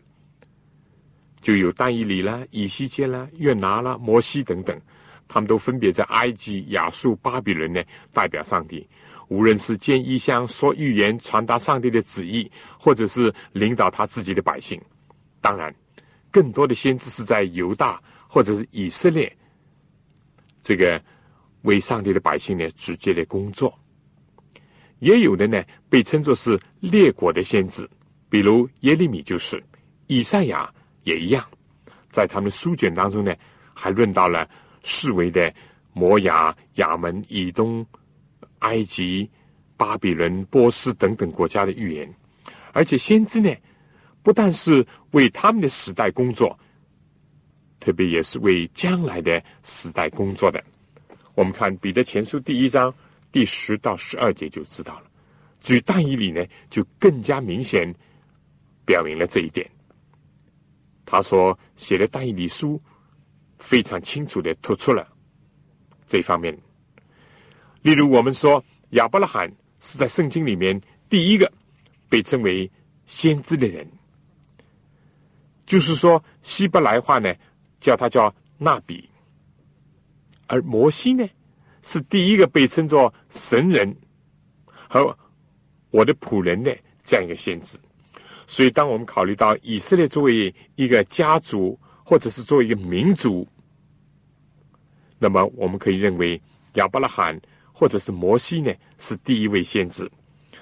[1.42, 4.80] 就有但以里啦、以西结啦、约拿啦、摩西等等，
[5.28, 8.88] 他们都分别在埃及、亚述、巴比伦呢代表上帝。
[9.28, 14.80] 无论是见异象、说预言、传达上帝的旨意，或者是领导他自己的百姓，
[15.42, 15.74] 当然，
[16.30, 19.30] 更多的先知是在犹大或者是以色列，
[20.62, 20.98] 这个
[21.62, 23.78] 为上帝的百姓呢直接的工作。
[25.00, 27.86] 也有的呢被称作是列国的先知，
[28.30, 29.62] 比如耶利米就是，
[30.06, 31.46] 以赛亚也一样，
[32.08, 33.34] 在他们书卷当中呢
[33.74, 34.48] 还论到了
[34.82, 35.52] 视为的
[35.92, 37.86] 摩崖、亚门、以东。
[38.60, 39.30] 埃及、
[39.76, 42.12] 巴比伦、波斯等等国家的预言，
[42.72, 43.54] 而且先知呢，
[44.20, 46.58] 不但是为他们的时代工作，
[47.78, 50.60] 特别也是为将来的时代工作的。
[51.36, 52.92] 我们看彼得前书第一章
[53.30, 55.04] 第十到十二节就知道了。
[55.60, 57.94] 至于但以理呢，就更加明显
[58.84, 59.64] 表明了这一点。
[61.06, 62.82] 他说写的但以理书
[63.58, 65.06] 非常清楚的突出了
[66.06, 66.56] 这方面。
[67.82, 71.50] 例如，我们说亚伯拉罕是在圣经里面第一个
[72.08, 72.70] 被称为
[73.06, 73.86] 先知的人，
[75.64, 77.34] 就是说希伯来话呢
[77.80, 79.08] 叫他叫纳比，
[80.46, 81.26] 而摩西呢
[81.82, 83.96] 是第一个被称作神人
[84.88, 85.16] 和
[85.90, 87.78] 我的仆人的这样一个先知。
[88.46, 93.46] 所以，当我们考虑到以色列作为一个家族，或者是作为一个民族，
[95.18, 96.40] 那么我们可以认为
[96.74, 97.38] 亚伯拉罕。
[97.70, 100.10] 或者是摩西呢，是第一位先知，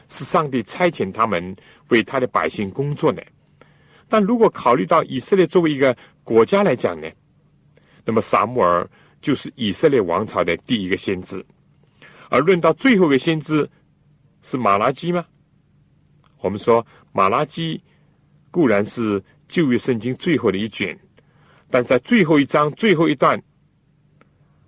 [0.06, 1.56] 是上帝差遣他们
[1.88, 3.26] 为他的百姓工作的。
[4.06, 7.08] 但如果考虑到以色列作为一个国家来讲呢，
[8.04, 8.86] 那么撒母耳
[9.22, 11.42] 就是以色列王朝的第一个先知。
[12.28, 13.66] 而论到最后一个先知
[14.42, 15.24] 是马拉基吗？
[16.42, 17.82] 我们说马拉基
[18.50, 20.94] 固然是旧约圣经最后的一卷，
[21.70, 23.42] 但在最后一章最后一段，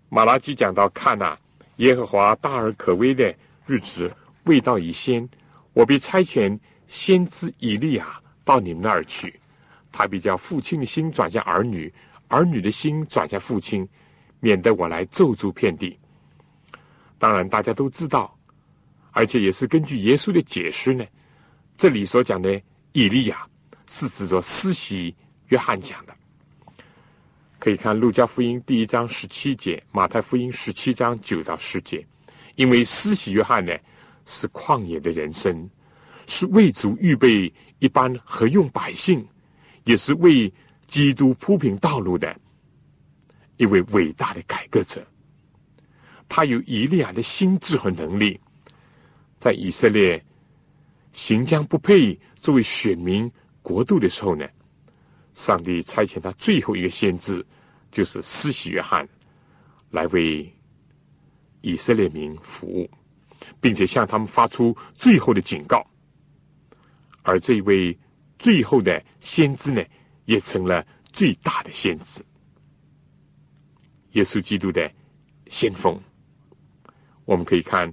[0.09, 1.39] 马拉基讲到看呐。
[1.77, 3.33] 耶和华大而可畏的
[3.65, 4.13] 日子
[4.47, 5.29] 未到已先，
[5.75, 6.59] 我必差遣
[6.89, 9.39] 先知以利亚到你们那儿去，
[9.93, 11.93] 他必将父亲的心转向儿女，
[12.27, 13.89] 儿女的心转向父亲，
[14.41, 15.97] 免得我来咒诅遍地。
[17.17, 18.37] 当然，大家都知道，
[19.13, 21.07] 而且也是根据耶稣的解释呢，
[21.77, 23.47] 这里所讲的以利亚
[23.87, 25.15] 是指着施洗
[25.47, 26.18] 约翰讲的。
[27.69, 32.03] 可以看《路加福音》第一章十七节，《马太福音》十七章九到十节。
[32.57, 33.77] 因为施洗约翰呢，
[34.25, 35.69] 是旷野的人生，
[36.27, 39.23] 是为主预备一般合用百姓，
[39.85, 40.51] 也是为
[40.87, 42.35] 基督铺平道路的
[43.59, 45.07] 一位伟大的改革者。
[46.27, 48.41] 他有以利亚的心智和能力，
[49.37, 50.25] 在以色列
[51.13, 54.49] 行将不配作为选民国度的时候呢。
[55.35, 57.47] 上帝差遣他最后一个先知，
[57.91, 59.09] 就是施洗约翰，
[59.91, 60.51] 来为
[61.61, 62.91] 以色列民服务，
[63.61, 65.85] 并且向他们发出最后的警告。
[67.23, 67.97] 而这一位
[68.39, 69.85] 最后的先知呢，
[70.25, 72.25] 也成了最大的先知——
[74.13, 74.91] 耶稣基督的
[75.49, 76.01] 先锋。
[77.25, 77.93] 我们可以看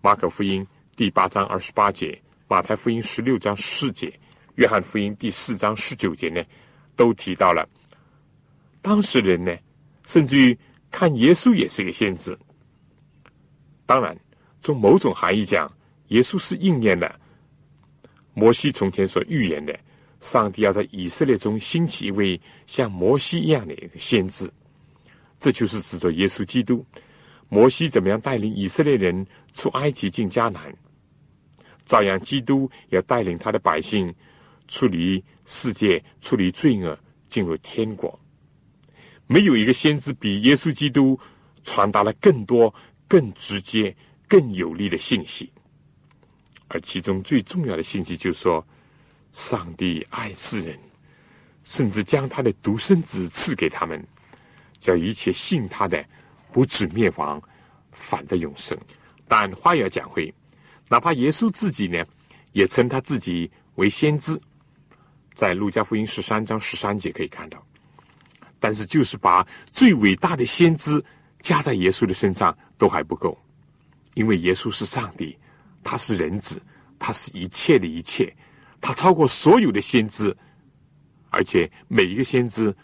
[0.00, 4.18] 马可福音第八章二十八节、马太福音十六章四节，
[4.54, 6.42] 约翰福音第四章十九节呢，
[6.94, 7.68] 都提到了
[8.86, 9.52] 当事人呢，
[10.04, 10.56] 甚至于
[10.92, 12.38] 看耶稣也是一个先知。
[13.84, 14.16] 当然，
[14.60, 15.68] 从某种含义讲，
[16.10, 17.18] 耶稣是应验了
[18.32, 19.76] 摩西从前所预言的，
[20.20, 24.48] 上帝要在以色列中兴起一位像摩西一样的先知。
[25.40, 26.86] 这就是指着耶稣基督。
[27.48, 30.72] 摩西怎么样带领以色列人出埃及进迦南，
[31.84, 34.14] 照样基督要带领他的百姓
[34.68, 36.96] 出离世界、出离罪恶，
[37.28, 38.16] 进入天国。
[39.26, 41.18] 没有一个先知比耶稣基督
[41.64, 42.72] 传达了更多、
[43.08, 43.94] 更直接、
[44.28, 45.50] 更有力的信息。
[46.68, 48.66] 而其中最重要的信息就是说，
[49.32, 50.78] 上帝爱世人，
[51.64, 54.04] 甚至将他的独生子赐给他们，
[54.78, 56.04] 叫一切信他的。
[56.52, 57.42] 不止灭亡，
[57.92, 58.78] 反得永生。
[59.28, 60.32] 但话要讲回，
[60.88, 62.02] 哪怕耶稣自己呢，
[62.52, 64.40] 也称他自己为先知，
[65.34, 67.62] 在路加福音十三章十三节可以看到。
[68.58, 71.02] 但是，就是把最伟大的先知
[71.40, 73.38] 加在耶稣的身上都还不够，
[74.14, 75.36] 因为耶稣是上帝，
[75.84, 76.60] 他是人子，
[76.98, 78.34] 他是一切的一切，
[78.80, 80.36] 他超过所有的先知，
[81.30, 82.74] 而且每一个先知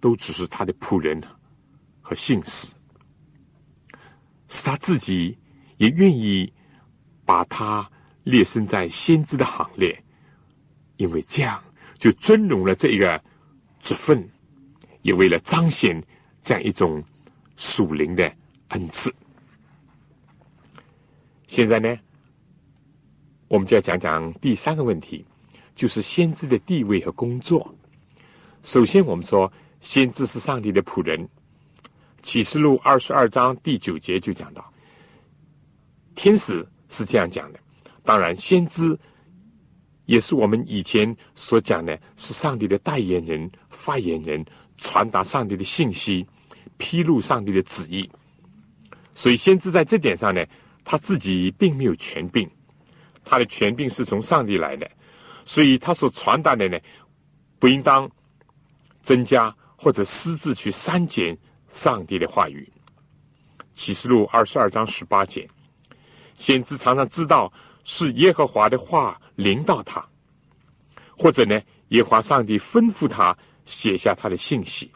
[0.00, 1.22] 都只是他的仆人
[2.00, 2.68] 和信使。
[4.48, 5.38] 是他自己
[5.76, 6.52] 也愿意
[7.24, 7.88] 把他
[8.24, 9.96] 列身在先知的行列，
[10.96, 11.62] 因为这样
[11.96, 13.22] 就尊荣了这个
[13.78, 14.28] 职分，
[15.02, 16.02] 也为了彰显
[16.42, 17.02] 这样一种
[17.56, 18.32] 属灵的
[18.68, 19.14] 恩赐。
[21.46, 21.96] 现在呢，
[23.48, 25.24] 我们就要讲讲第三个问题，
[25.74, 27.74] 就是先知的地位和工作。
[28.62, 31.28] 首先，我们说先知是上帝的仆人。
[32.22, 34.72] 启示录二十二章第九节就讲到，
[36.14, 37.58] 天使是这样讲的。
[38.04, 38.94] 当然，先知
[40.04, 44.44] 也是我们以前所讲的，是上帝的代言人、发言人，
[44.80, 46.26] 传达上帝的信息，
[46.78, 48.10] 披露上帝的旨意。
[49.14, 50.44] 所以，先知在这点上呢，
[50.84, 52.50] 他自己并没有权柄，
[53.24, 54.90] 他的权柄是从上帝来的，
[55.44, 56.78] 所以他所传达的呢，
[57.58, 58.10] 不应当
[59.02, 61.38] 增加或者私自去删减。
[61.68, 62.68] 上帝的话语，
[63.74, 65.48] 启示录二十二章十八节，
[66.34, 67.52] 先知常常知道
[67.84, 70.04] 是耶和华的话临到他，
[71.16, 73.38] 或者呢，耶和华上帝吩咐他
[73.70, 74.90] 写下他的信息。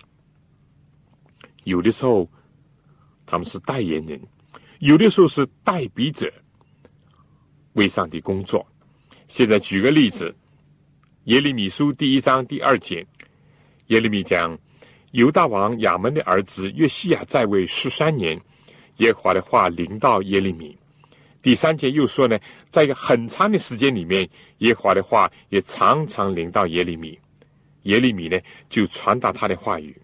[1.63, 2.29] 有的时候
[3.25, 4.21] 他们是代言人，
[4.81, 6.31] 有的时候是代笔者，
[7.73, 8.67] 为上帝工作。
[9.29, 10.35] 现在举个例子，
[11.25, 13.07] 耶利米书第一章第二节，
[13.87, 14.59] 耶利米讲。
[15.13, 18.37] 犹大王亚门的儿子约西亚在位十三年，
[18.97, 20.77] 耶和华的话临到耶利米。
[21.41, 22.37] 第三节又说呢，
[22.69, 27.17] 在一个很长的时间里面，耶和华的话也常常临到耶利米。
[27.85, 29.97] 耶利米呢，就传达他的话语。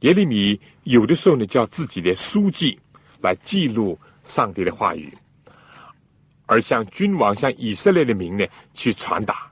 [0.00, 2.78] 耶利米有的时候呢，叫自己的书记
[3.22, 5.16] 来记录上帝的话语，
[6.44, 9.50] 而向君王、向以色列的民呢去传达。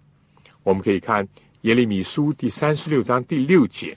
[0.62, 1.26] 我们可以看
[1.62, 3.96] 耶利米书第三十六章第六节。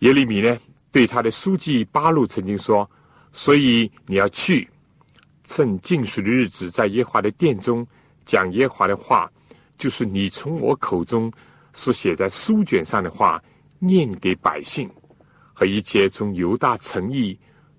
[0.00, 0.58] 耶利米呢，
[0.90, 2.88] 对他的书记巴路曾经说
[3.32, 4.68] ：“所以你要去，
[5.44, 7.86] 趁禁食的日子，在耶华的殿中
[8.26, 9.30] 讲耶华的话，
[9.82, 11.28] 就是你从我口中
[11.72, 13.42] 所写在书卷上的话，
[13.80, 14.88] 念给百姓
[15.52, 17.36] 和一切从犹大城邑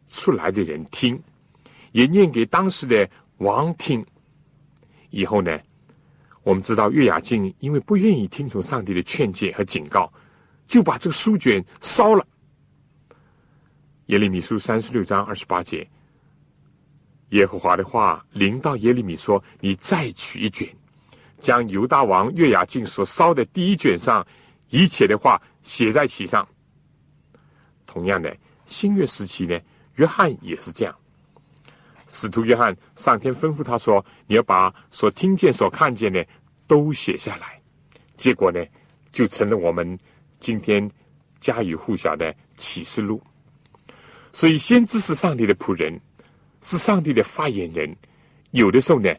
[0.09, 1.17] 出来的人听，
[1.93, 4.05] 也念给当时的王听。
[5.11, 5.57] 以后呢，
[6.43, 10.11] 我们知道约雅敬因为不愿意听从上帝的劝诫和警告。”
[10.67, 12.27] 就把这个书卷烧了。
[14.07, 15.87] 耶利米书三十六章二十八节，
[17.29, 20.67] 耶和华的话临到耶利米说：“你再取一卷，
[21.43, 24.25] 将犹大王约雅敬所烧的第一卷上
[24.69, 26.47] 一切的话写在其上。”
[27.85, 28.35] 同样的，
[28.65, 29.59] 新约时期呢，
[29.95, 30.95] 约翰也是这样。
[32.07, 36.25] 使徒约翰上天吩咐他说：“你要把所听见、所看见的
[36.65, 37.59] 都写下来。”
[38.17, 38.65] 结果呢，
[39.11, 39.99] 就成了我们。
[40.39, 40.91] 今天
[41.39, 43.21] 家喻户晓的启示录，
[44.33, 45.97] 所以先知是上帝的仆人，
[46.59, 47.95] 是上帝的发言人，
[48.51, 49.09] 有的时候呢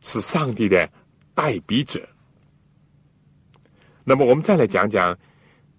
[0.00, 0.90] 是上帝的
[1.38, 2.04] 代笔者。
[4.02, 5.16] 那么我们再来讲讲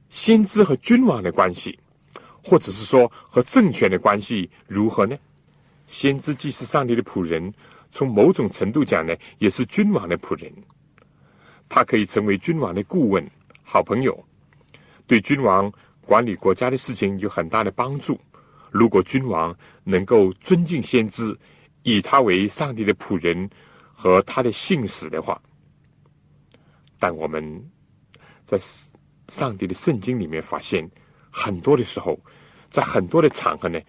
[0.07, 1.78] 先知和君王的关系，
[2.41, 5.18] 或者是说和政权的关系如何呢？
[5.86, 7.53] 先知既是上帝的仆人，
[7.91, 10.49] 从某种程度讲呢，也是君王的仆人，
[11.68, 13.30] 他可以成为君王的顾问、
[13.62, 14.18] 好朋友。
[15.07, 15.70] 对君王
[16.05, 18.18] 管理国家的事情有很大的帮助。
[18.72, 19.53] 如果君王
[19.84, 21.38] 能够尊敬先知，
[21.84, 23.49] 以他为上帝的仆人
[23.91, 25.41] 和他的信使的话，
[27.00, 27.41] 但我们
[28.43, 28.60] 在
[29.30, 30.86] 上帝的圣经里面发现，
[31.32, 32.20] 很多的时候，
[32.70, 33.80] 在很多的场合呢，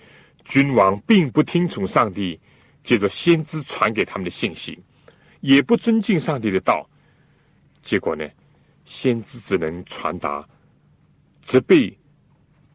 [0.45, 2.39] 君王并不听从上帝
[2.85, 4.79] 借着先知传给他们的信息，
[5.41, 6.89] 也不尊敬上帝的道，
[7.83, 8.27] 结果呢，
[8.85, 10.49] 先知只能传达
[11.43, 11.93] 责备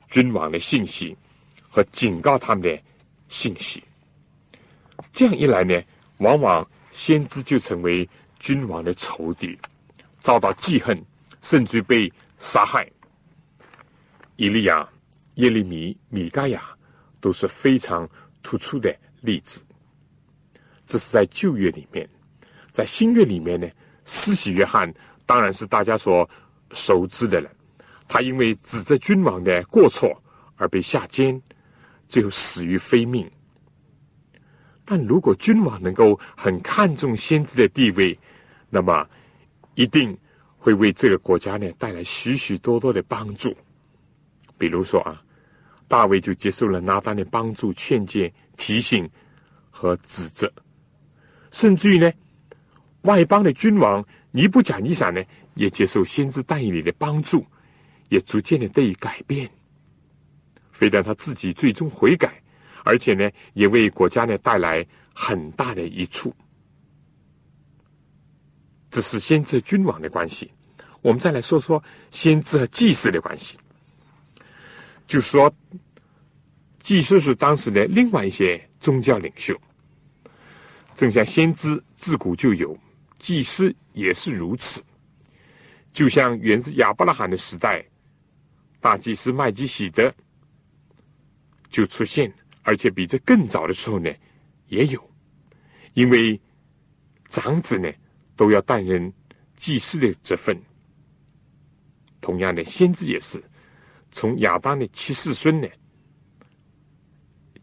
[0.08, 1.16] 君王的信息
[1.70, 2.78] 和警告他们的
[3.30, 3.84] 信息。
[5.14, 5.82] 这样一来呢，
[6.18, 6.68] 往往。
[6.92, 8.08] 先知就成为
[8.40, 9.60] 君王的仇敌，
[10.26, 10.99] 遭到记恨，
[11.43, 12.89] 甚至被杀害。
[14.38, 14.89] 以利亚、
[15.36, 16.63] 耶利米、米盖亚
[17.21, 18.09] 都是非常
[18.41, 19.61] 突出的例子。
[20.88, 22.09] 这是在旧约里面，
[22.71, 23.69] 在新约里面呢，
[24.03, 24.91] 施洗约翰
[25.28, 26.28] 当然是大家所
[26.71, 27.47] 熟知的了。
[28.07, 30.11] 他因为指责君王的过错
[30.55, 31.39] 而被下监，
[32.07, 33.30] 最后死于非命。
[34.84, 38.17] 但如果君王能够很看重先知的地位，
[38.71, 39.07] 那么
[39.76, 40.17] 一定
[40.57, 43.55] 会为这个国家呢带来许许多多的帮助。
[44.57, 45.21] 比如说啊，
[45.88, 49.07] 大卫就接受了拿单的帮助、劝诫、提醒
[49.69, 50.51] 和指责，
[51.51, 52.11] 甚至于呢，
[53.01, 55.23] 外邦的君王尼布甲尼撒呢
[55.53, 57.45] 也接受先知但以理的帮助，
[58.09, 59.49] 也逐渐的得以改变。
[60.71, 62.41] 非但他自己最终悔改。
[62.88, 66.32] 而且呢，也为国家呢带来很大的益处。
[68.96, 70.50] 这是先知君王的关系。
[71.02, 73.58] 我们再来说说先知和祭司的关系。
[75.06, 75.54] 就说
[76.80, 79.54] 祭司是当时的另外一些宗教领袖，
[80.96, 82.74] 正像先知自古就有，
[83.20, 84.82] 祭司也是如此。
[85.91, 87.86] 就像源自亚伯拉罕的时代，
[88.80, 90.10] 大祭司麦基喜德
[91.70, 92.34] 就出现。
[92.64, 94.10] 而且比这更早的时候呢，
[94.70, 95.12] 也有，
[95.96, 96.39] 因为
[97.28, 97.91] 长子呢
[98.36, 99.12] 都要担任
[99.56, 100.60] 祭祀的这份。
[102.22, 103.44] 同样的，先知也是
[104.12, 105.68] 从亚当的七世孙呢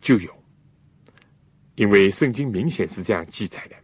[0.01, 0.31] 就有，
[1.75, 3.77] 因为圣经明显是这样记载的。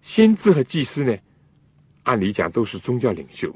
[0.00, 1.16] 先知和祭司呢，
[2.02, 3.54] 按理讲都是宗教领袖，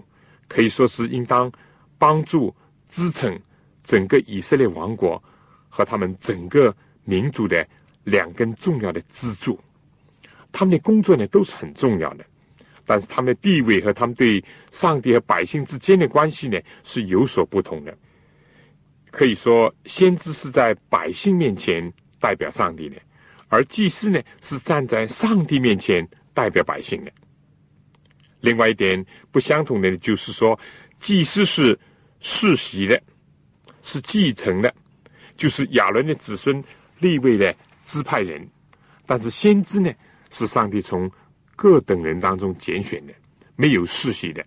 [0.49, 1.51] 可以说是应当
[1.99, 2.55] 帮助
[2.87, 3.39] 支撑
[3.83, 5.23] 整个以色列王国。
[5.71, 6.75] 和他们整个
[7.05, 7.65] 民族的
[8.03, 9.61] 两根重要的支柱，
[10.53, 12.25] 他们的工作呢都是很重要的，
[12.87, 17.97] 但是他们的地位和他们对上帝和百姓之间的关系呢是有所不同的。
[19.11, 22.97] 可以说，先知是在百姓面前代表上帝的，
[23.49, 27.13] 而祭司呢是站在上帝面前代表百姓的。
[28.41, 30.59] 另外一点不相同的就是说，
[30.99, 31.79] 祭司是
[32.21, 33.01] 世袭的，
[33.83, 34.73] 是继承的。
[35.37, 36.63] 就是亚伦的子孙
[36.99, 38.45] 立位的支派人，
[39.07, 39.91] 但是先知呢
[40.31, 41.11] 是上帝从
[41.57, 43.12] 各等人当中拣选的，
[43.57, 44.43] 没有世袭的；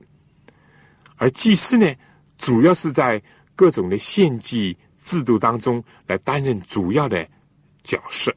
[1.18, 1.94] 而祭司呢，
[2.38, 3.22] 主要是在
[3.56, 7.28] 各种的献祭制度当中来担任主要的
[7.84, 8.34] 角色，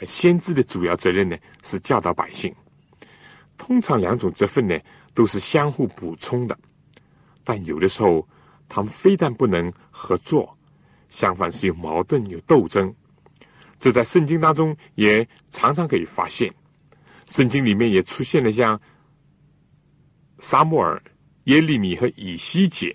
[0.00, 2.54] 而先知的主要责任呢是教导百姓。
[3.56, 4.78] 通常两种职分呢
[5.14, 6.58] 都是相互补充的，
[7.44, 8.26] 但有的时候
[8.68, 10.56] 他们非但不能合作。
[11.10, 12.92] 相反是有矛盾、有斗争，
[13.78, 16.52] 这在圣经当中也常常可以发现。
[17.26, 18.80] 圣经里面也出现了像
[20.40, 21.02] 沙穆尔、
[21.44, 22.94] 耶利米和以西结，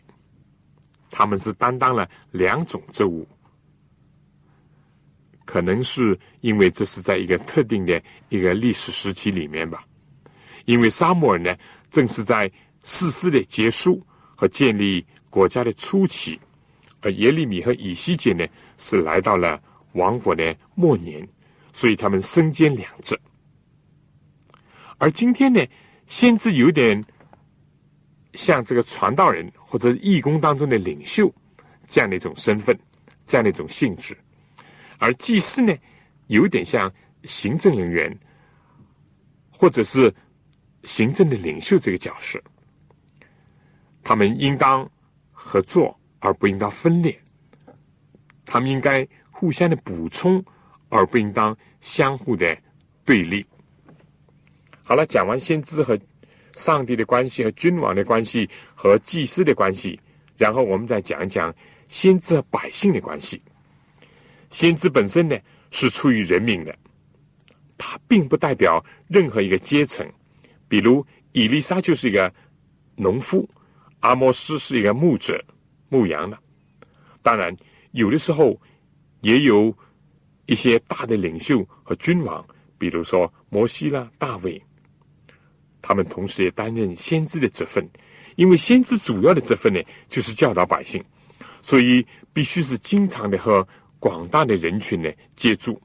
[1.10, 3.28] 他们是担当了两种职务。
[5.46, 8.00] 可能是因为这是在一个特定的
[8.30, 9.84] 一个历史时期里面吧。
[10.66, 11.56] 因为沙穆尔呢，
[11.90, 12.52] 正是在
[12.84, 14.06] 世事的结束
[14.36, 16.40] 和建立国家的初期。
[17.02, 18.46] 而耶利米和以西结呢，
[18.78, 19.60] 是来到了
[19.94, 21.28] 王国的末年，
[21.74, 23.20] 所以他们身兼两职。
[24.98, 25.66] 而今天呢，
[26.06, 27.04] 先知有点
[28.34, 31.34] 像这个传道人或者义工当中的领袖
[31.88, 32.78] 这样的一种身份，
[33.26, 34.14] 这样的一种性质；
[34.98, 35.76] 而祭司呢，
[36.28, 36.92] 有点像
[37.24, 38.18] 行政人员
[39.50, 40.14] 或者是
[40.84, 42.42] 行政的领袖这个角色。
[44.04, 44.90] 他们应当
[45.32, 45.96] 合作。
[46.22, 47.18] 而不应当分裂，
[48.46, 49.08] 他们应该
[49.40, 50.44] 互相的补充，
[50.90, 52.58] 而不应当相互的
[53.06, 53.46] 对立。
[54.84, 55.98] 好了，讲完先知和
[56.56, 59.98] 上帝的关系、和君王的关系、和祭司的关系，
[60.36, 61.56] 然后我们再讲一讲
[61.88, 63.42] 先知和百姓的关系。
[64.50, 65.38] 先知本身呢
[65.72, 66.78] 是出于人民的，
[67.78, 70.06] 他并不代表任何一个阶层。
[70.68, 72.30] 比如以丽莎就是一个
[72.98, 73.50] 农夫，
[74.02, 75.42] 阿摩斯是一个牧者。
[75.88, 76.38] 牧羊的，
[77.24, 77.56] 当然
[77.92, 78.60] 有的时候
[79.22, 79.76] 也有
[80.46, 82.46] 一些大的领袖和君王，
[82.78, 84.62] 比如说摩西啦、大卫，
[85.82, 87.88] 他们同时也担任先知的职分，
[88.36, 91.04] 因为先知主要的职分呢，就是教导百姓，
[91.62, 93.68] 所以必须是经常的和
[94.00, 95.80] 广大的人群呢接触。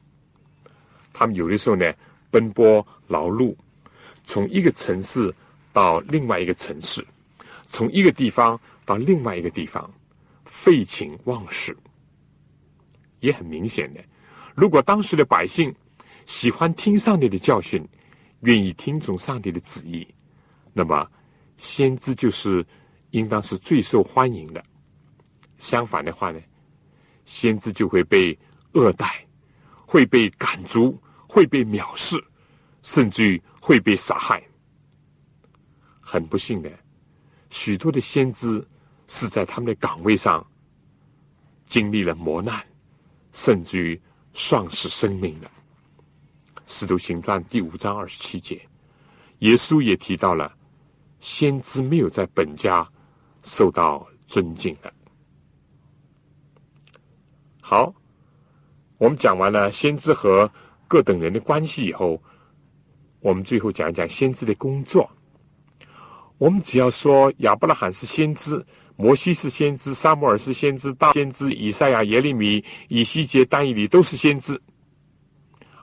[1.13, 1.93] 他们有的时候呢，
[2.31, 3.55] 奔波劳碌，
[4.23, 5.33] 从一个城市
[5.73, 7.05] 到另外一个城市，
[7.69, 9.93] 从一个地方到另外一个地方，
[10.45, 11.77] 废寝忘食，
[13.25, 14.01] 也很明显的。
[14.55, 15.75] 如果当时的百姓
[16.27, 17.87] 喜欢听上帝的教训，
[18.41, 20.07] 愿意听从上帝的旨意，
[20.73, 21.11] 那么
[21.57, 22.65] 先知就是
[23.11, 24.63] 应当是最受欢迎的。
[25.59, 26.41] 相反的话呢，
[27.25, 28.39] 先知就会被
[28.73, 29.25] 恶待，
[29.87, 30.99] 会被赶逐。
[31.27, 32.17] 会被藐视，
[32.83, 34.41] 甚至于会被杀害。
[36.01, 36.71] 很不幸的，
[37.51, 38.65] 许多的先知
[39.09, 40.47] 是在他们的岗位上
[41.67, 42.65] 经历了磨难，
[43.35, 44.01] 甚至于
[44.33, 45.51] 丧失生命的。
[46.67, 48.67] 使徒行传第五章二十七节，
[49.41, 50.51] 耶稣也提到了
[51.21, 52.89] 先知没有在本家
[53.43, 54.91] 受到尊敬的。
[57.61, 57.93] 好，
[58.99, 60.51] 我们讲完了先知和。
[60.87, 62.23] 各等人的关系以后，
[63.19, 65.11] 我们最后讲一讲先知的工作。
[66.39, 68.65] 我们只要说亚伯拉罕是先知，
[68.97, 74.61] 摩西是先知，撒母耳是先知，大先知以赛亚、耶利米、以西结、但以理都是先知。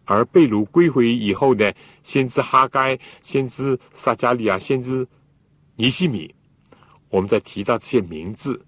[0.06, 1.72] 而被掳归回以后呢，
[2.04, 5.08] 先知哈该、先知撒加利亚、先知
[5.76, 6.34] 尼西米，
[7.10, 8.66] 我们在提到这些名字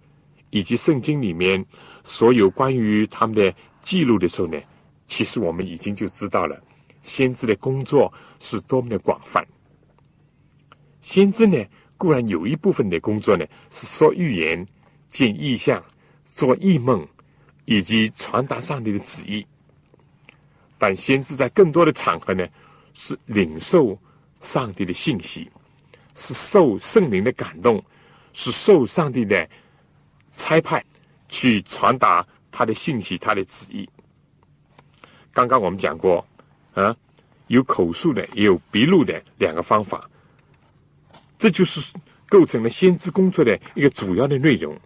[0.51, 1.65] 以及圣经里面
[2.03, 4.59] 所有关于他们的记录的时候呢？
[5.05, 6.61] 其实我们已经就知道了，
[7.01, 9.45] 先知的工作是多么的广泛。
[11.01, 11.57] 先知呢，
[12.03, 14.67] 固然有一部分的工作呢是说预言、
[15.09, 15.81] 见异象、
[16.33, 17.07] 做异梦，
[17.63, 19.47] 以及传达上帝的旨意。
[20.77, 22.45] 但先知在更多的场合呢，
[22.93, 23.97] 是领受
[24.41, 25.49] 上帝的信息，
[26.13, 27.81] 是受圣灵的感动，
[28.33, 29.49] 是受上帝的
[30.35, 30.83] 差派
[31.29, 33.89] 去传达他的信息、他的旨意。
[35.31, 36.27] 刚刚我们讲过，
[36.73, 36.93] 啊，
[37.47, 40.09] 有口述的，也有笔录的两个方法，
[41.37, 41.91] 这就是
[42.29, 44.77] 构成了先知工作的一个主要的内容。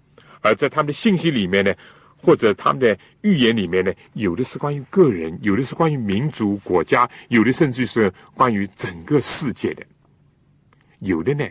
[0.41, 1.73] 而在他们的信息里面呢，
[2.15, 9.85] 或者他们的预言里面呢，有的是关于个人，有的是关于民族国家，有的甚至是关于整个世界的，
[10.99, 11.45] 有的呢，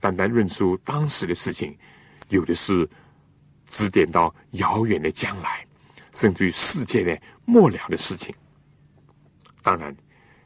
[0.00, 1.76] 单单论述当时的事情，
[2.28, 2.88] 有的是
[3.68, 5.64] 指点到遥远的将来，
[6.12, 8.34] 甚至于世界的末了的事情。
[9.62, 9.96] 当然，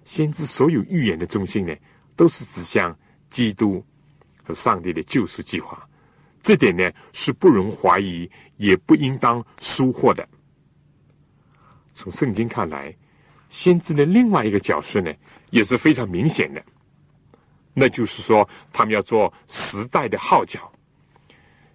[0.05, 1.75] 先知所有预言的中心呢，
[2.15, 2.97] 都是指向
[3.31, 3.85] 基督
[4.47, 5.87] 和上帝的救赎计划。
[6.43, 10.27] 这点呢，是不容怀疑，也不应当疏忽的。
[11.93, 12.95] 从圣经看来，
[13.49, 15.13] 先知的另外一个角色呢，
[15.51, 16.65] 也是非常明显的。
[17.75, 20.73] 那就是说，他们要做时代的号角。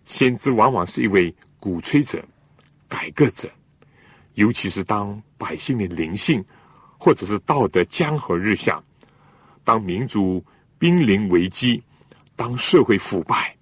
[0.05, 2.23] 先知往往是一位鼓吹者、
[2.87, 3.51] 改革者，
[4.35, 6.43] 尤其是当百姓的灵性。
[7.03, 8.79] 或者是道德江河日下，
[9.63, 10.39] 当民族
[10.77, 11.81] 濒临危机，
[12.35, 13.55] 当社会腐败，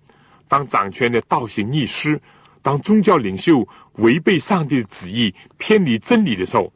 [0.48, 2.22] 当掌权的倒行逆施，
[2.62, 6.72] 当宗教领袖违背上帝的旨意、偏离真理的时候，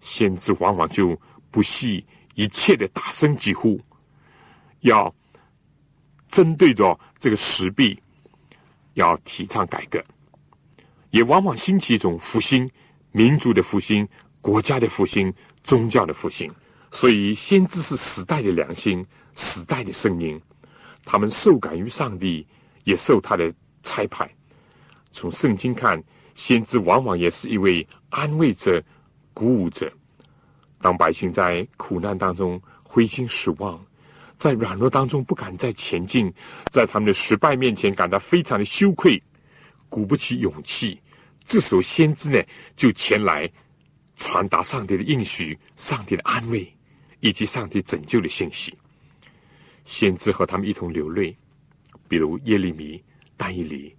[0.00, 1.18] 先知往往就
[1.50, 3.80] 不惜一切的大声疾呼，
[4.80, 5.14] 要
[6.28, 8.00] 针对着这个时弊，
[8.94, 10.02] 要提倡改革，
[11.10, 12.70] 也往往兴起一种复兴，
[13.12, 14.08] 民族的复兴。
[14.42, 15.30] 国家的复兴，
[15.62, 16.50] 宗教的复兴，
[16.90, 20.40] 所以先知是时代的良心，时代的声音。
[21.04, 22.46] 他们受感于上帝，
[22.84, 23.52] 也受他的
[23.82, 24.30] 差派。
[25.12, 26.02] 从圣经看，
[26.34, 28.82] 先知往往也是一位安慰者、
[29.34, 29.92] 鼓舞者。
[30.80, 33.82] 当百姓在苦难当中灰心失望，
[34.36, 36.32] 在软弱当中不敢再前进，
[36.70, 39.20] 在他们的失败面前感到非常的羞愧，
[39.88, 41.00] 鼓不起勇气，
[41.44, 42.42] 这时候先知呢
[42.76, 43.50] 就前来。
[44.16, 46.70] 传达上帝的应许、上帝的安慰，
[47.20, 48.76] 以及上帝拯救的信息。
[49.84, 51.36] 先知和他们一同流泪，
[52.08, 53.02] 比如耶利米、
[53.36, 53.94] 但以理。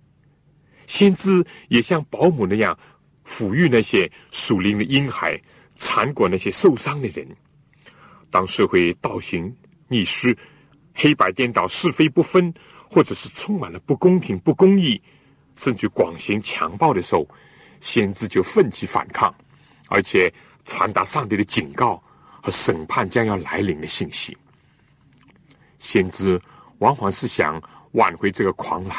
[0.88, 2.77] 先知也像保姆那样
[3.25, 5.39] 抚育那些属灵的婴孩，
[5.75, 7.27] 缠裹那些受伤的人。
[8.29, 9.53] 当社会倒行
[9.88, 10.38] 逆施、
[10.93, 12.53] 黑白颠倒、是非不分，
[12.89, 15.01] 或者是充满了不公平、不公义，
[15.55, 17.27] 甚至广行强暴的时候，
[17.79, 19.34] 先知就奋起反抗。
[19.88, 22.01] 而且传达上帝的警告
[22.41, 24.38] 和审判将要来临的信息，
[25.82, 26.39] 先知
[26.77, 27.59] 往往是想
[27.93, 28.95] 挽回这个狂澜，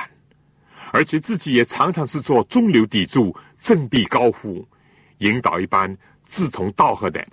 [0.92, 4.66] 而且自己也常常是做中流砥柱、振臂高呼，
[5.18, 7.24] 引导一般志同道合的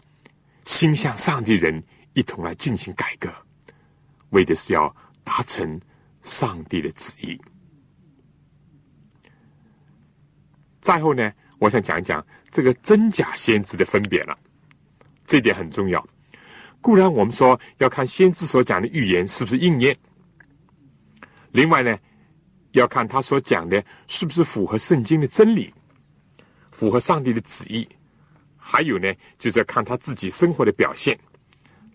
[0.65, 1.83] 心向上帝人
[2.13, 3.27] 一同来进行改革，
[4.29, 5.81] 为的是要达成
[6.21, 7.39] 上帝的旨意。
[10.79, 14.37] 再后呢，我想讲一讲这个真假先知的分别了，
[15.25, 16.07] 这点很重要。
[16.81, 19.97] 固然我们说要看先知所讲的预言是不是应验，
[21.51, 21.97] 另外呢，
[22.71, 25.73] 要看他所讲的是不是符合圣经的真理，
[26.71, 27.87] 符合上帝的旨意。
[28.55, 31.19] 还有呢，就是要看他自己生活的表现。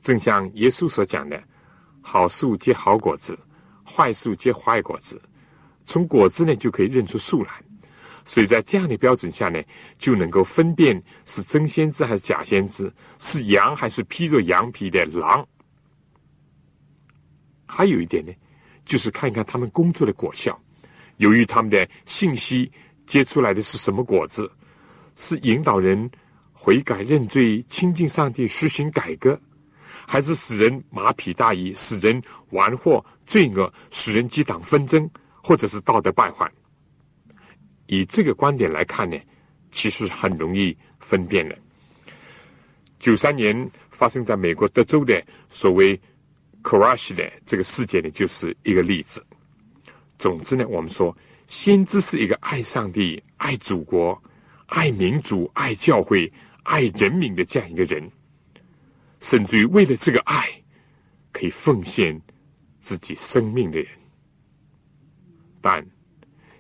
[0.03, 1.43] 正像耶稣所讲的
[2.03, 3.39] ：“好树结好果子，
[3.85, 5.19] 坏树结坏果子。
[5.85, 7.53] 从果子呢，就可以认出树来。”
[8.25, 9.63] 所以在这样的标准下呢，
[9.99, 15.47] 就能够分辨是真先知还是假先知，是羊还是披着羊皮的狼。
[17.67, 18.33] 还有一点呢，
[18.85, 20.59] 就是看一看他们工作的果效。
[21.19, 22.71] 由于他们的信息
[23.07, 24.51] 结出来的是什么果子，
[25.17, 26.11] 是引导人
[26.53, 29.39] 悔改认罪、亲近上帝、实行改革，
[30.07, 32.21] 还是使人马匹大意、使人
[32.51, 35.09] 玩祸、罪恶、使人激荡纷争，
[35.43, 36.51] 或者是道德败坏？
[37.95, 39.17] 以这个观点来看呢，
[39.71, 41.57] 其实很容易分辨的。
[42.99, 46.01] 九三年发生在美国德州的所谓
[46.63, 49.25] “crash” 的这个事件呢，就是一个例子。
[50.19, 51.15] 总之呢，我们说，
[51.47, 54.21] 先知是一个爱上帝、爱祖国、
[54.67, 56.33] 爱民主、爱教会、
[56.63, 58.11] 爱人民的这样一个人，
[59.21, 60.49] 甚至于为了这个爱，
[61.33, 62.19] 可以奉献
[62.81, 63.89] 自己生命的人。
[65.61, 65.87] 但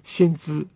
[0.02, 0.66] 先知。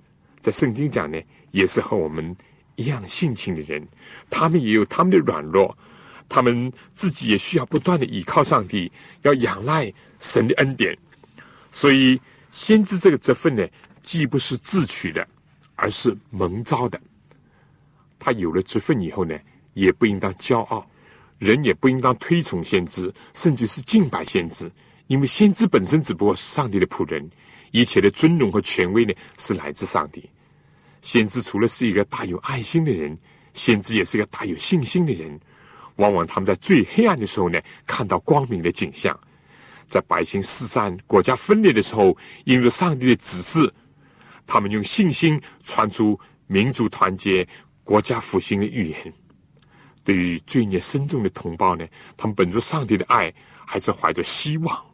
[0.41, 1.21] 在圣经讲呢，
[1.51, 2.37] 也是和我们
[2.77, 3.87] 一样性情的人，
[4.31, 5.77] 他们也有他们的软弱，
[6.29, 8.91] 他们自己也需要不断的依靠上帝，
[9.23, 10.97] 要仰赖神的恩典。
[11.73, 12.21] 所以，
[12.51, 13.67] 先知这个职分呢，
[14.03, 15.27] 既不是自取的，
[15.75, 17.01] 而是蒙召的。
[18.19, 19.39] 他有了职分以后呢，
[19.75, 20.89] 也不应当骄傲，
[21.39, 24.71] 人也不应当推崇先知，甚至是敬拜先知，
[25.09, 27.29] 因为先知本身只不过是上帝的仆人。
[27.71, 30.29] 一切的尊荣和权威呢，是来自上帝。
[31.03, 33.17] 先知除了是一个大有爱心的人，
[33.55, 35.39] 先知也是一个大有信心的人。
[35.97, 39.13] 往往他们在最黑暗的时候呢，看到光明的景象；
[39.89, 43.73] 在百姓四散、国家分裂的时候，因着上帝的指示，
[44.47, 47.47] 他们用信心传出民族团结、
[47.83, 49.13] 国家复兴的预言。
[50.05, 53.33] 对于罪孽深重的同胞呢，他们本着上帝的爱，
[53.67, 54.88] 还是怀着希望。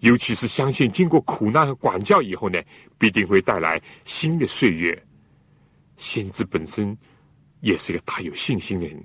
[0.00, 2.60] 尤其是相信，经过苦难和管教以后呢，
[2.98, 4.96] 必定会带来新的岁月。
[5.96, 6.96] 先知本身
[7.60, 8.96] 也是一个大有信心的人。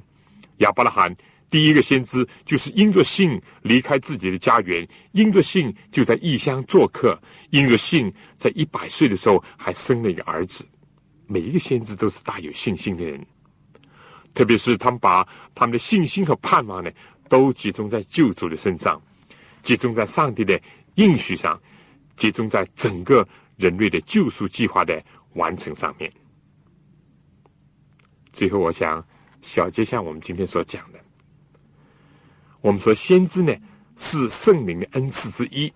[0.57, 1.15] 亚伯拉罕
[1.49, 7.19] 第一个先知就是因着信离开自己的家园，因着信就在异乡做客，
[7.49, 10.63] 因着信在一百岁的时候还生了一个儿子。
[11.25, 13.25] 每一个先知都是大有信心的人，
[14.35, 16.91] 特别是他们把他们的信心和盼望呢，
[17.27, 19.01] 都集中在救主的身上，
[19.63, 20.61] 集中在上帝的。
[20.95, 21.59] 应许上
[22.15, 23.27] 集中在整个
[23.57, 26.11] 人类的救赎计划的完成上面。
[28.31, 29.05] 最后，我想
[29.41, 30.99] 小结下我们今天所讲的。
[32.61, 33.53] 我们说，先知呢
[33.97, 35.71] 是圣灵的恩赐之一，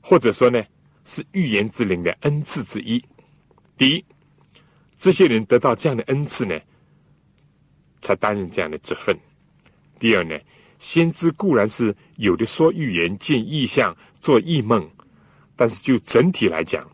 [0.00, 0.62] 或者说呢
[1.04, 3.04] 是预言之灵的恩赐之一。
[3.76, 4.04] 第一，
[4.96, 6.58] 这些人得到这样的恩赐呢，
[8.00, 9.16] 才担任这样的职分。
[9.98, 10.38] 第二呢。
[10.82, 14.84] 先知固然是有的说预言、见异象、做异梦，
[15.54, 16.84] 但是就整体来讲，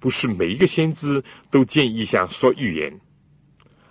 [0.00, 2.92] 不是每一个先知都见异象、说预言。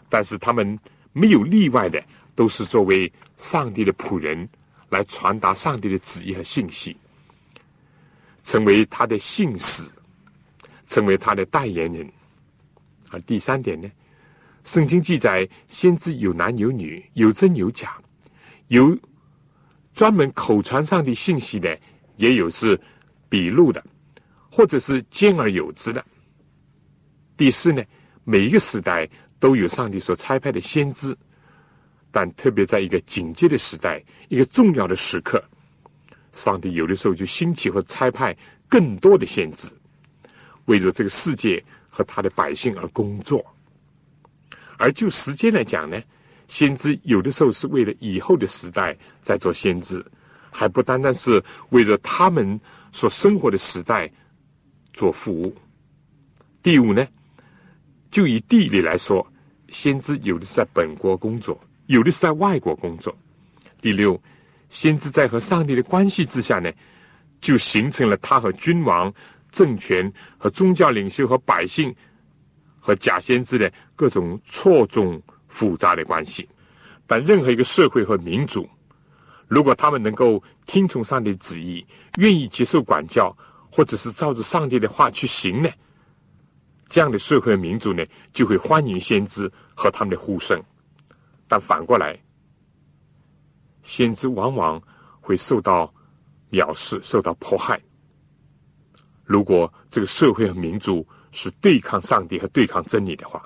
[0.10, 0.78] 但是他们
[1.14, 2.04] 没有例外的，
[2.36, 4.48] 都是作为上帝的仆人
[4.90, 6.96] 来传达上帝的旨意和信息，
[8.44, 9.90] 成为他的信使，
[10.86, 12.06] 成为他的代言人。
[13.10, 13.90] 而第三点呢，
[14.66, 17.96] 圣经记载，先知有男有女，有真有假，
[18.68, 18.94] 有。
[19.96, 21.76] 专门口传上帝信息的，
[22.18, 22.80] 也有是
[23.30, 23.82] 笔录的，
[24.52, 26.04] 或者是兼而有之的。
[27.38, 27.82] 第四呢，
[28.26, 31.16] 每一个时代都有上帝所差派的先知，
[32.12, 35.42] 但特别在一个紧急的时代、一个重要的时刻，
[36.34, 38.36] 上帝有的时候就兴起和差派
[38.68, 39.70] 更多的先知，
[40.66, 43.44] 为着这个世界和他的百姓而工作。
[44.78, 45.98] 而就时间来讲呢？
[46.48, 50.04] 先知有的时候是为了以后的时代在做先知，
[50.52, 52.60] 还不单单是为了他们
[52.92, 54.10] 所生活的时代
[54.94, 55.56] 做服务。
[56.62, 57.06] 第五呢，
[58.10, 59.26] 就以地理来说，
[59.70, 63.16] 先知有的是在本国工作，有的是在外国工作。
[63.82, 64.20] 第六，
[64.70, 66.72] 先知在和上帝的关系之下呢，
[67.42, 69.14] 就形成了他和君王、
[69.52, 71.94] 政权和宗教领袖和百姓
[72.80, 75.22] 和假先知的各种错综。
[75.56, 76.46] 复杂的关系，
[77.08, 78.68] 但任何一个社会和民族，
[79.48, 81.86] 如果他们能够听从上帝的旨意，
[82.18, 83.34] 愿意接受管教，
[83.72, 85.70] 或者是照着上帝的话去行呢，
[86.90, 88.04] 这样的社会和民族呢，
[88.34, 90.62] 就会欢迎先知和他们的呼声。
[91.48, 92.20] 但反过来，
[93.82, 94.82] 先知往往
[95.22, 95.94] 会受到
[96.52, 97.82] 藐视、受到迫害。
[99.24, 103.42] 如果这个社会和民族是对抗上帝和对抗真理的话，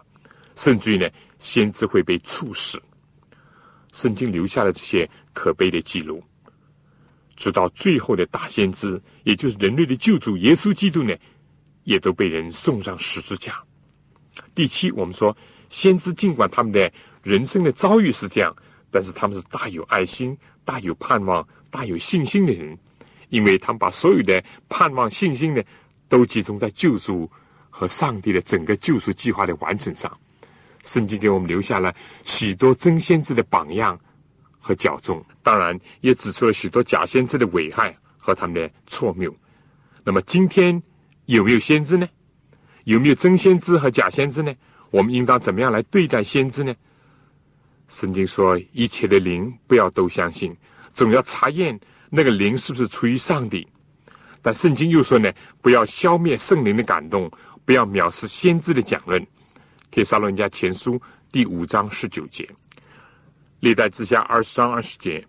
[0.56, 1.08] 甚至于呢，
[1.40, 2.82] 先知会被处死。
[3.92, 6.24] 圣经留下了这些可悲的记录，
[7.36, 11.16] 直到最后的大先知，也就是人类的救主耶稣基督呢，
[11.86, 13.60] 也都被人送上十字架。
[14.54, 15.36] 第七，我们说，
[15.70, 16.92] 先知尽管他们的
[17.24, 18.56] 人生的遭遇是这样，
[18.92, 22.78] 但是他们是大有爱心、大有盼望、大有信心的人，
[23.30, 25.64] 因为他们把所有的盼望、信心呢，
[26.08, 27.30] 都集中在救主
[27.72, 30.16] 和上帝的整个救赎计划的完成上。
[30.84, 34.00] 圣经给我们留下了许多真先知的榜样
[34.60, 39.36] 和教宗，当然也指出了许多假先知的危害和他们的错谬。
[40.04, 40.82] 那么今天
[41.26, 42.08] 有没有先知呢？
[42.86, 44.54] 有没有真先知和假先知呢？
[44.90, 46.74] 我们应当怎么样来对待先知呢？
[47.88, 50.56] 圣经说：一切的灵不要都相信，
[50.94, 53.68] 总要查验那个灵是不是出于上帝。
[54.42, 57.30] 但圣经又说呢：不要消灭圣灵的感动，
[57.66, 59.24] 不要藐视先知的讲论。
[59.92, 62.48] 帖撒罗人家前书第五章十九节，
[63.60, 65.26] 历代之下二十章二十节，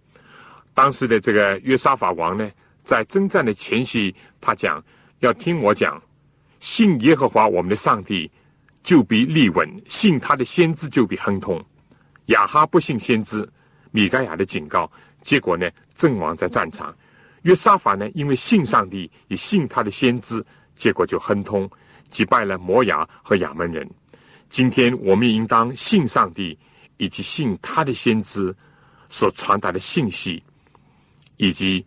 [0.74, 2.50] 当时的这个约沙法王呢，
[2.82, 4.82] 在征战的前夕，他讲
[5.20, 6.00] 要听我讲，
[6.60, 8.30] 信耶和华我们的上帝，
[8.82, 11.62] 就必立稳；信他的先知就必亨通。
[12.26, 13.48] 亚哈不信先知，
[13.90, 14.90] 米盖亚的警告，
[15.22, 16.94] 结果呢，阵亡在战场。
[17.42, 20.44] 约沙法呢，因为信上帝，也信他的先知，
[20.76, 21.68] 结果就亨通，
[22.10, 23.90] 击败了摩亚和亚门人。
[24.50, 26.58] 今天我们也应当信上帝，
[26.96, 28.54] 以及信他的先知
[29.08, 30.42] 所传达的信息，
[31.36, 31.86] 以及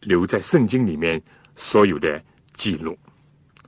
[0.00, 1.20] 留在圣经里面
[1.56, 2.22] 所有的
[2.52, 2.96] 记录。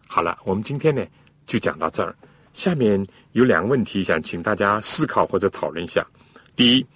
[0.06, 1.02] 好了，我们今天呢
[1.46, 2.14] 就讲到这儿。
[2.52, 3.02] 下面
[3.32, 6.06] 有两个问题想请大家思考或者讨论一下。
[6.54, 6.86] 第一，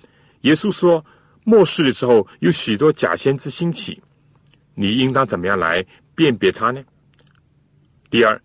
[0.43, 1.03] 耶稣说
[1.43, 3.99] 末世的时候有许多假先知兴起，
[4.75, 5.83] 你应当怎么样来
[6.15, 6.85] 辨别他呢？
[8.11, 8.39] 第二。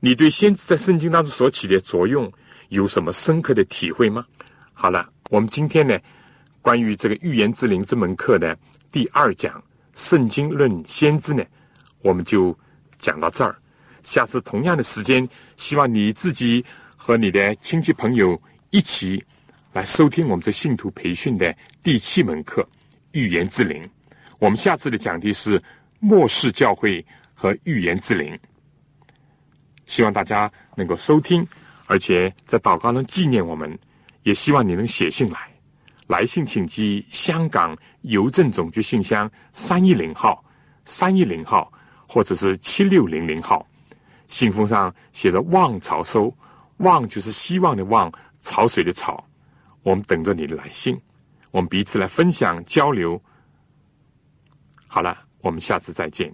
[0.00, 2.30] 你对先知在圣经当中所起的作用
[2.68, 4.24] 有什么深刻的体会吗？
[4.72, 5.98] 好了，我们今天呢，
[6.62, 8.56] 关于这个预言之灵这门课的
[8.92, 9.52] 第二讲
[9.96, 11.44] 《圣经论先知》呢，
[12.00, 12.56] 我们就
[13.00, 13.56] 讲到这儿。
[14.04, 16.64] 下次同样的时间，希望你自己
[16.96, 18.40] 和你的亲戚朋友
[18.70, 19.22] 一起
[19.72, 22.62] 来收听我们这信徒培训的第七门课
[23.10, 23.82] 《预言之灵》。
[24.38, 25.60] 我们下次的讲题是
[25.98, 28.38] 末世教会和预言之灵。
[29.88, 31.44] 希望大家能够收听，
[31.86, 33.76] 而且在祷告中纪念我们。
[34.24, 35.48] 也希望你能写信来，
[36.06, 40.44] 来信请寄香港邮政总局信箱三一零号、
[40.84, 41.72] 三一零号，
[42.06, 43.66] 或者是七六零零号。
[44.26, 46.34] 信封上写着“望潮收
[46.78, 48.12] ”，“望”就是希望的“望”，
[48.42, 49.24] 潮水的“潮”。
[49.82, 51.00] 我们等着你的来信，
[51.52, 53.18] 我们彼此来分享交流。
[54.88, 56.30] 好了，我们下次再见。